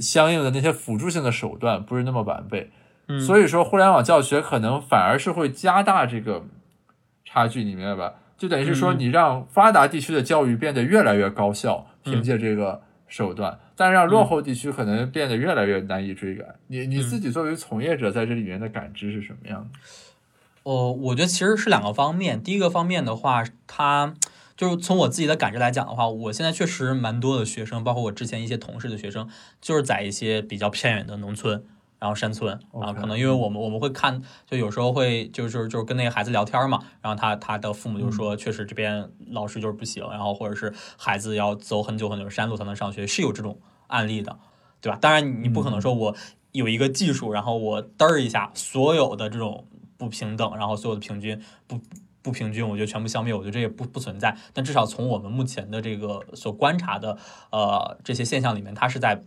[0.00, 2.70] 相应的那些辅助性的手段不是那么完备，
[3.08, 6.44] 嗯所以说互联网教学可能反而是会加大这个
[7.24, 8.14] 差距，你明白吧？
[8.38, 16.46] 就等于是说，嗯你让发达地区的教育变得越来越高效，嗯凭借这个手段，但是让落后地区可能变得越来越难以追赶。
[16.66, 19.78] 你你自己作为从业者，在这里面的感知是什么样的？
[20.64, 22.42] 呃，我觉得其实是两个方面。
[22.42, 24.14] 第一个方面的话，它
[24.56, 29.28] 就是从我自己的感知来讲的话，我现在确实蛮多的学生，包括我之前一些同事的学生，
[29.60, 31.64] 就是在一些比较偏远的农村。
[31.98, 44.38] 然后山村啊，OK 可能因为我们我们会看，就有时候会就是就是跟那个孩子聊天嘛，然后他他的父母就说，确实这边老师就是不行，然后或者是孩子要走很久很久的山路才能上学，是有这种案例的，
[44.82, 44.98] 对吧？
[45.00, 46.14] 当然你不可能说我
[46.52, 51.80] 有一个技术，然后我嘚儿一下所有的这种不平等，然后所有的平均不
[52.26, 54.36] 不平均，我觉得全部消灭，我觉得这也不不存在。
[54.52, 57.16] 但至少从我们目前的这个所观察的
[57.52, 59.22] 呃这些现象里面，它是在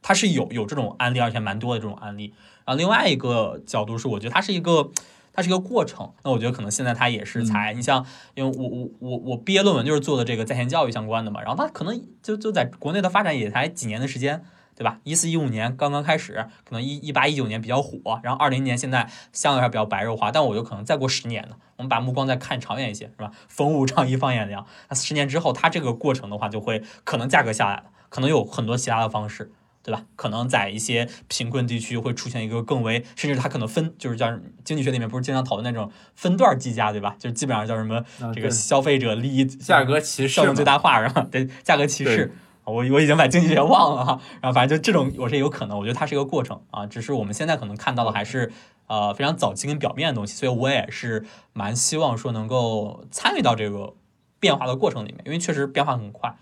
[0.00, 2.32] 它是有有这种案例，而且蛮多的这种案例。
[2.64, 4.90] 然后另外一个角度是，我觉得它是一个。
[5.30, 14.42] 它是一个过程，那我觉得可能现在它也是才，你像，因为我我我我毕业论文就是做的这个在线教育相关的嘛，然后它可能就就在国内的发展也才几年的时间，
[14.78, 15.00] 对吧？
[15.02, 23.32] 一四一五年刚刚开始，可能一一八一九年比较火，然后二零年现在相对来说比较白热化，但我就可能再过十年呢，我们把目光再看长远一些，是吧？
[23.48, 29.50] 风物长宜放眼量，那十年之后，它这个过程的话，就会可能价格下来了，可能有很多其他的方式。
[29.80, 30.04] 对吧？
[30.16, 34.30] 可能在一些贫困地区会出现一个更为，甚至它可能分，就是叫
[34.62, 37.16] 经济学里面不是经常讨论那种分段计价，对吧？
[37.18, 38.04] 就是基本上叫什么
[38.34, 42.32] 这个消费者利益价格歧视效用最大化，然后对价格歧视对。
[42.68, 48.52] 我我已经把经济学忘了哈，然后反正就这种我是有可能，我觉得它是一个过程啊，只是我们现在可能看到的还是
[48.86, 53.94] 呃非常早期跟表面的东西，所以我也是蛮希望说能够参与到这个
[54.38, 56.36] 变化的过程里面，因为确实变化很快。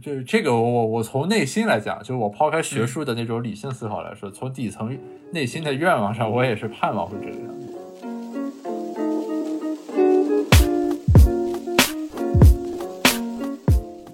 [0.00, 2.62] 这这个我我我从内心来讲，就是我抛开嗯。
[2.62, 4.96] 学术的那种理性思考来说，从底层
[5.32, 7.59] 内心的愿望上，我也是盼望会这个样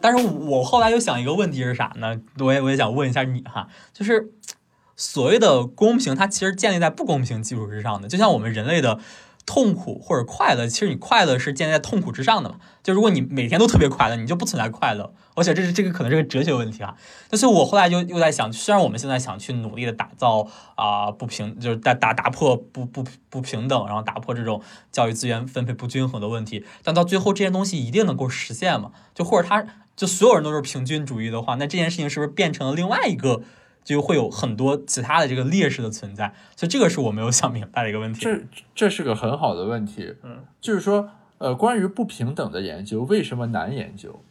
[0.07, 2.21] 但是我后来又想一个问题是啥呢？
[2.39, 4.31] 我也我也想问一下你哈，就是
[4.95, 8.07] 所谓的公平，它其实建立在不公平基础之上的。
[8.07, 9.01] 就像我们人类的
[9.45, 12.57] 痛苦或者快乐，其实你快乐是建立在痛苦之上的嘛。
[12.85, 15.13] 就如果你每天都特别快乐，你就不存在快乐。
[15.35, 16.95] 我想这是这个可能是个哲学问题啊。
[17.29, 20.47] 但是我后来就又在想，虽然我们现在想去努力的打造
[20.77, 28.93] 啊、不平，就是打打打破不不不平等，然后打破这种教育资源分配不均衡的问题，但到最后这些东西一定能够实现吗？
[29.15, 29.67] 就或者它
[29.97, 33.43] 就所有人都是平均主义的话，那这件事情是不是变成了另外一个？
[33.87, 38.19] 就会有很多其他的这个劣势的存在，所以这个是我没有想明白的一个问题。
[38.21, 38.41] 这
[38.75, 44.25] 这是个很好的问题，嗯，就是说，呃，关于不平等的研究为什么难研究？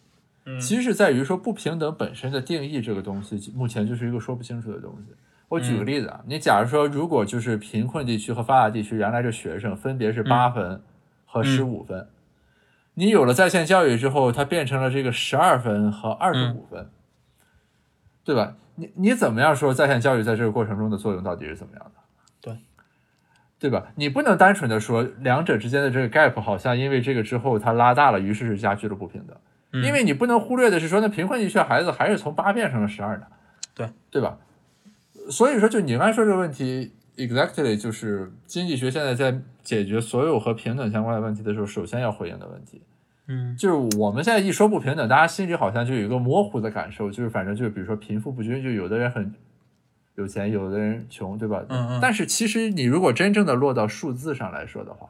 [0.46, 5.16] 嗯其实是在于说不平等本身的定义这个东西，目前就是一个说不清楚的东西。
[5.48, 10.82] 我举个嗯例子啊，你假如说如果就是贫困地区和发达地区原来这学生分别是八分
[11.26, 12.06] 和十五分，
[12.96, 16.90] 你有了在线教育之后，它变成了这个十二分和二十五分。
[18.24, 18.56] 对吧？
[18.74, 22.02] 你你怎么样说在线教育在这个过程中的作用到底是怎么样的？
[22.42, 22.58] 对，
[23.60, 23.92] 对吧？
[23.96, 29.38] 你不能单纯的说两者之间的这个 gap 好像因为这个之后它拉大了，于是是加剧了不平等。
[29.74, 33.28] 嗯因为你不能忽略的是说，那贫困地区的孩子还是从八变成了十二的，
[33.76, 34.40] 对对吧？
[35.30, 42.82] 所以说，就你刚才说这个问题，exactly 就是经济学现在在解决所有和平等相关的问题的时候，首先要回应的问题。
[43.28, 49.34] 嗯就是我们现在一说不平等，大家心里好像就有一个模糊的感受，就是反正就是比如说贫富不均，就有的人很
[50.16, 51.62] 有钱，有的人穷，对吧？
[51.68, 55.10] 嗯嗯但是其实你如果真正的落到数字上来说的话，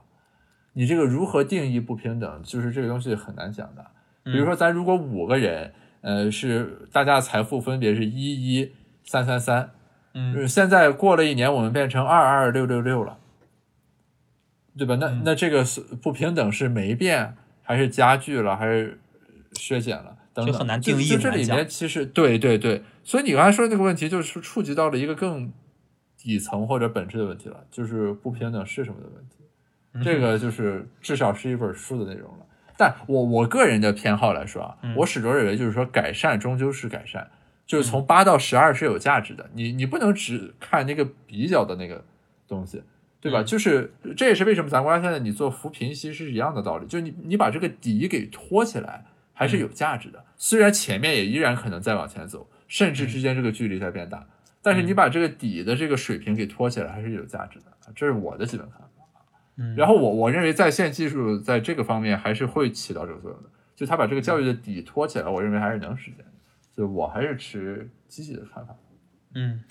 [0.73, 3.85] 你这个如何定义不平等，就是这个东西很难讲的。
[4.23, 8.71] 比如说，咱如果五个人，呃，是大家的财富分别是一一
[9.03, 9.69] 三三三，
[10.13, 13.17] 嗯现在过了一年，我们变成二二六六六了，
[14.77, 14.95] 对吧？
[14.99, 18.99] 那嗯那这个是不平等是没变，还是加剧了，还是
[19.53, 20.17] 削减了？
[20.33, 25.51] 等等，就很难定义就就这里面其实对对对，所以你刚才说的那个问题，就是触及到了一个更
[26.17, 29.37] 底层或者本质的问题了，就是不平等是什么的问题。
[29.93, 32.45] 嗯这个就是至少是一本书的内容了。
[32.77, 37.31] 但我我个人的偏好来说啊，嗯我始终认为就是说改善终究是改善，
[37.65, 39.49] 就是从八到十二是有价值的。
[39.53, 42.03] 你你不能只看那个比较的那个
[42.45, 42.83] 东西，
[43.25, 43.41] 对吧？
[43.41, 49.03] 嗯就是这也是为什么咱国家现在你做扶贫其实是一样的道理，就是你你把这个底给托起来
[49.33, 50.23] 还是有价值的。
[50.37, 54.27] 虽然前面也依然可能再往前走，甚至之间这个距离在变大，
[54.61, 57.65] 但是你把这个底的这个水平给托起来还是有价值的。
[57.95, 58.85] 这是我的基本看法。
[59.57, 66.31] 嗯然后我我认为在线技术在这个方面还是会起到这个作用的，就他把这个教育的底托起来，我认为还是能实现的，
[66.75, 68.75] 所以我还是持积极的看法。
[69.33, 69.61] 嗯，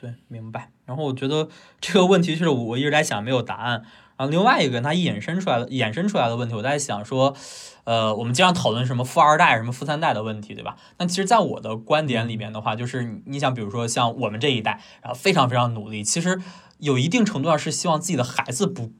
[0.00, 0.70] 对，明白。
[0.86, 1.48] 然后我觉得
[1.80, 3.82] 这个问题是我一直在想没有答案。
[4.16, 7.34] 然后另外一个它衍生出来的衍生出来的问题，我在想说，
[7.84, 10.76] 呃，我们经常讨论什么富二代、什么富三代的问题，对吧？
[10.98, 16.40] 那其实，在我的观点里面的话，就是你你想，比如说像我们这一代，然后非常非常努力，其实
[16.78, 18.92] 有一定程度上是希望自己的孩子不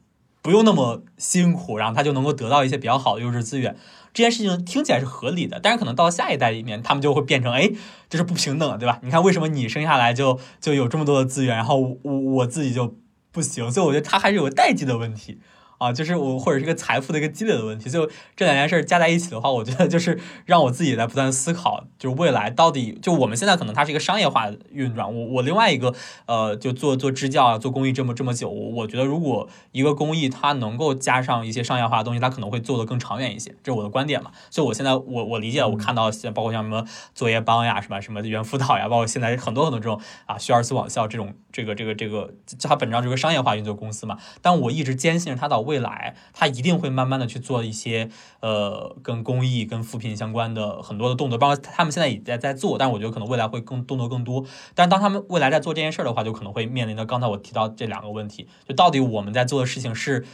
[0.49, 3.77] 不用那么辛苦，然后他就能够得到一些比较好的优质资源。
[4.15, 7.71] 这件事情听起来是合理的，但是可能到下一代里面，他们就会变成，哎，
[8.09, 8.99] 这是不平等的，对吧？
[9.03, 12.97] 你看为什么你生下来就 就有这么多的资源，然后我我自己就
[13.31, 15.39] 不行，所以我觉得他还是有个代际的问题。
[15.79, 25.95] 啊，就是我或者是一个财富的一个积累的问题，就这两件事儿加在一起的话，我觉得就是让我自己在不断思考，就是未来到底就我们现在可能它是一个商业化的运转，我我另外一个
[26.27, 34.33] 呃就做做支教啊，做公益这么这么久，我我觉得如果一个公益它能够加上一些商业化的东西，它可能会做得更长远一些，这是我的观点嘛。
[34.51, 44.19] 所以我现在我我理解，我看到像包括像什么作业帮呀，什么什么猿辅导呀，包括现在很多很多这种啊学而思网校这种这个这个这个，它本质上就是个商业化运作公司嘛。
[44.43, 48.09] 但我一直坚信它到未来，它一定会慢慢的去做一些
[48.41, 54.45] 呃跟公益、跟扶贫相关的很多的动作，包括他们现在也在在做，但是我觉得可能未来会更动作更多。
[54.75, 60.25] 但是当他们未来在做这件事儿的话，就可能会面临的刚才我提到这两个问题，就到底我们在做的事情是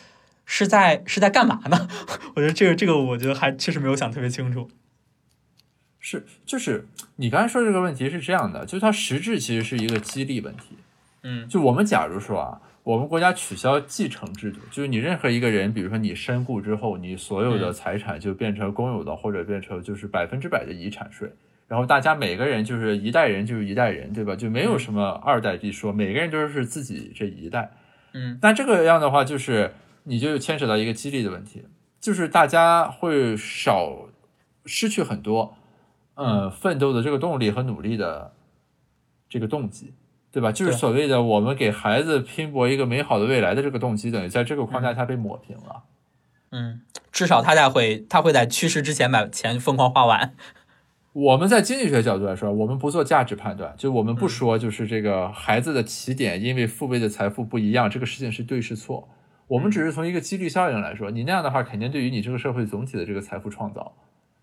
[0.44, 1.88] 是在是在干嘛呢？
[2.36, 4.70] 我觉得这个这个我觉得还确实没有想特别清楚。
[5.98, 10.76] 是，就是你刚才说这个问题是这样的，就是它实质其实是一个激励问题。
[11.22, 17.72] 嗯就我们假如说啊，我们国家取消继承制度，就是你任何一个人，比如说你身故之后，你所有的嗯。
[17.72, 21.32] 财产就变成公有的，或者变成就是百分之百的遗产税，
[21.66, 24.36] 然后大家每个人就是一代人就是一代人，对吧？
[24.36, 27.72] 就没有什么二代一说，每个人都是自己这一代。
[28.12, 28.38] 嗯。
[28.42, 29.72] 那这个样的话，就是
[30.02, 31.64] 你就牵扯到一个激励的问题，
[32.00, 34.10] 就是大家会少
[34.66, 35.56] 失去很多，
[36.16, 38.34] 呃，奋斗的这个动力和努力的
[39.26, 39.94] 这个动机，
[40.34, 40.50] 对吧？
[40.50, 45.84] 就是所谓的我们给孩子拼搏一个美好的未来的这个动机，等于在这个框架下被抹平了。
[46.50, 46.80] 嗯，
[47.12, 50.34] 至少他在会他会在去世之前把钱疯狂花完。
[51.14, 59.08] 我们在经济学角度来说，我们不做价值判断，就我们嗯不说就是这个孩子的起点因为父辈的财富不一样，这个事情是对是错。
[59.46, 63.94] 我们只是从一个几率效应来说，你那样的话，肯定对于你这个社会总体的这个财富创造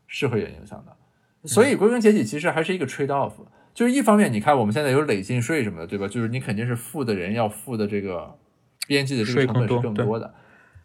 [0.08, 0.96] 是会有影响的。
[1.44, 3.34] 所以归根结底，其实还是一个 trade off。
[3.74, 6.08] 就是一方面，你看我们现在有累进税什么的，对吧？
[6.08, 8.38] 就是你肯定是付的人要付的这个
[8.88, 10.34] 边际的这个成本是更多的。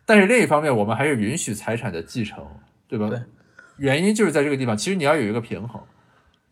[0.05, 2.47] 但是另一方面，我们还是允许财产的继承，
[2.87, 3.09] 对吧？
[3.09, 3.21] 对
[3.79, 5.83] 原因就是在这个地方，其实你要有一个平衡，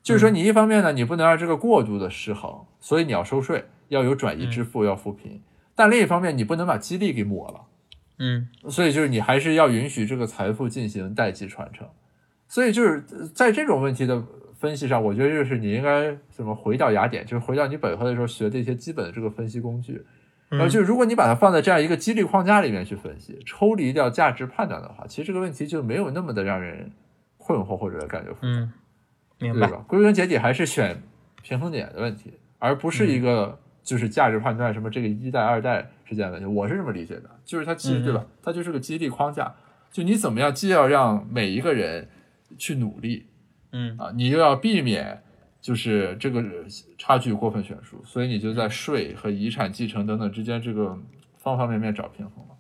[0.03, 5.41] 就是说你一方面呢，你不能让这个过度的失衡，所以你要收税，要有转移支付，要扶贫。
[5.75, 7.61] 但另一方面，你不能把激励给抹了，
[8.19, 11.89] 嗯所以就是你还是要允许这个财富进行代际传承。
[12.47, 14.23] 所以就是呃在这种问题的
[14.59, 20.05] 分析上，我觉得就是你应该怎么回到雅典，就是回到你本科的时候学的一些基本的这个分析工具。
[20.51, 26.93] 然后就是如果你把它放在这样一个激励框架里面去分析，抽离掉价值判断的话，其实这个问题就没有那么的让人
[27.39, 28.49] 困惑或者感觉复杂。
[28.49, 28.73] 嗯，
[29.41, 29.67] 明白。
[29.67, 29.85] 对吧？
[29.89, 31.03] 归根结底还是选
[31.43, 36.47] 平衡点的问题，而不是一个就是价值判断什么这个一代二代之间的问题。
[36.47, 38.25] 我是这么理解的，就是它其实对吧？
[38.43, 39.53] 它就是个激励框架，
[39.91, 42.09] 就你怎么样，既要让每一个人
[42.57, 43.27] 去努力，
[43.77, 45.21] 嗯啊，你又要避免
[45.61, 46.41] 就是这个
[46.97, 50.97] 差距过分悬殊，所以你就在税和遗产继承等等之间这个
[51.37, 52.55] 方方面面找平衡嘛，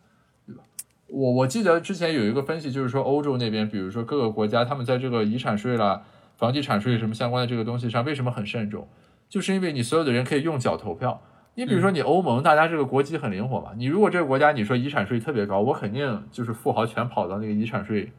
[0.44, 0.62] 对吧？
[1.06, 6.02] 我我记得之前有一个分析，就是说欧洲那边，比如说各个国家，他们在这个遗产税啦、
[6.36, 8.88] 房地产税什么相关的这个东西上，为什么很慎重？
[9.28, 11.22] 就是因为你所有的人可以用脚投票。
[11.54, 13.70] 你比如说你欧盟，大家这个国籍很灵活嘛。
[13.76, 18.10] 你如果这个国家你说遗产税特别高，我肯定就是富豪全跑到那个遗产税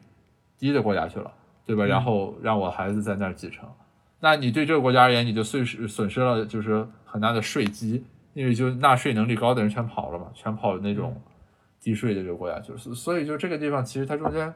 [0.57, 1.29] 低的国家去了，
[1.65, 1.85] 对吧？
[1.85, 3.67] 然后让我孩子在那儿继承。
[4.19, 8.03] 那你对这个国家而言，你就损失损失了就是很大的税基，
[8.33, 11.19] 因为就纳税能力高的人全跑了嘛，全跑那种
[11.79, 12.83] 低税的这个国家就是。
[12.83, 14.51] 所所以就这个地方，其实它中间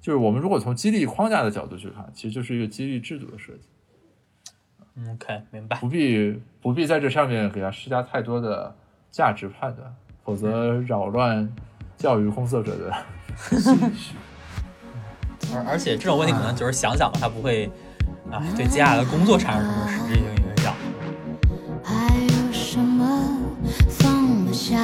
[0.00, 3.68] 就是我们如果从激励框架的角度去看，其实就是一个激励制度的设计。
[4.96, 5.76] 嗯，OK，明白。
[5.78, 8.74] 不必不必在这上面给他施加太多的
[9.10, 9.94] 价值判断，
[10.24, 11.52] 否则扰乱
[11.96, 12.92] 教育工作者的。
[15.52, 17.70] 而而且这种问题可能就是想想吧，它不会
[18.30, 20.74] 啊对接下来的工作产生什么实质性影响。
[21.82, 23.42] 还有什么
[23.90, 24.82] 放不下？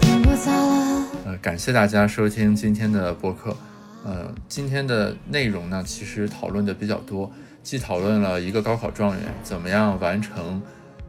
[0.00, 1.06] 苹果糟了。
[1.26, 3.56] 呃，感谢大家收听今天的播客。
[4.04, 7.30] 呃，今天的内容呢，其实讨论的比较多，
[7.62, 10.60] 既讨论了一个高考状元怎么样完成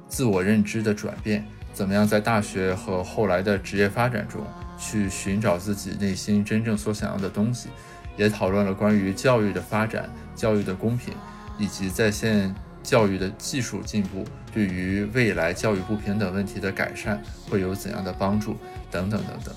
[0.08, 1.44] 自我认知的转变，
[1.74, 4.42] 怎么样在大学和后来的职业发展中
[4.78, 7.70] 去寻找自己内心真正所想要的东西，
[8.18, 11.14] 也讨论了关于教育的发展、教育的公平，
[11.58, 18.58] 以及在线教育的技术进步对于未来教育不平等问题的改善会有怎样的帮助，
[18.92, 19.56] 等等等等。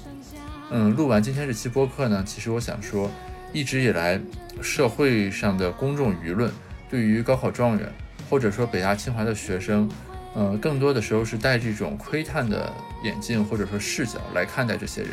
[0.71, 3.11] 嗯，录完今天这期播客呢，其实我想说，
[3.53, 4.21] 一直以来
[4.61, 6.51] 社会上的公众舆论
[6.89, 7.93] 对于高考状元
[8.29, 9.89] 或者说北大清华的学生，
[10.37, 12.71] 呃，更多的时候是带这种窥探的
[13.03, 15.13] 眼镜或者说视角来看待这些人，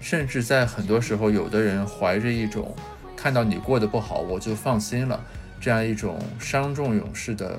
[0.00, 2.74] 甚至在很多时候，有的人怀着一种
[3.14, 5.24] 看到你过得不好我就放心了
[5.60, 7.56] 这样一种伤仲永士的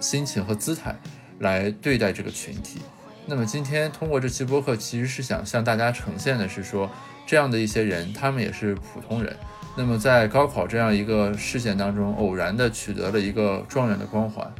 [0.00, 0.96] 心情和姿态
[1.40, 2.80] 来对待这个群体。
[3.26, 6.90] 那么今天通过这期播客，其实是想向大家呈现的是说，
[7.26, 9.36] 这样的一些人，他们也是普通人。
[9.76, 14.50] 那么在高考这样一个事件当中，偶然的取得了一个状元的光环，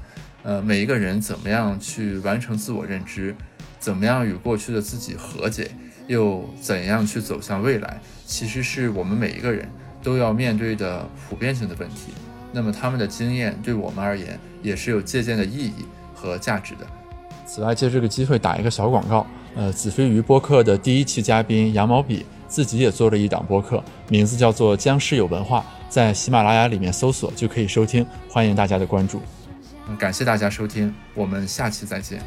[0.43, 3.35] 呃，每一个人怎么样去完成自我认知，
[3.79, 5.71] 怎么样与过去的自己和解，
[6.07, 9.69] 又怎样去走向未来，其实是我们每一个人
[10.03, 12.13] 都要面对的普遍性的问题。
[12.53, 15.85] 那么他们的经验对我们而言也是有借鉴的意义
[16.15, 16.87] 和价值的。
[17.45, 19.27] 此外，借这个机会打一个小广告。
[19.55, 29.21] 呃，子非鱼播客的第一期嘉宾羊毛笔自己也做了一档播客，名字叫做《僵尸有文化》，在喜马拉雅里面搜索就可以收听，欢迎大家的关注。
[29.97, 32.21] 感谢大家收听，我们下期再见。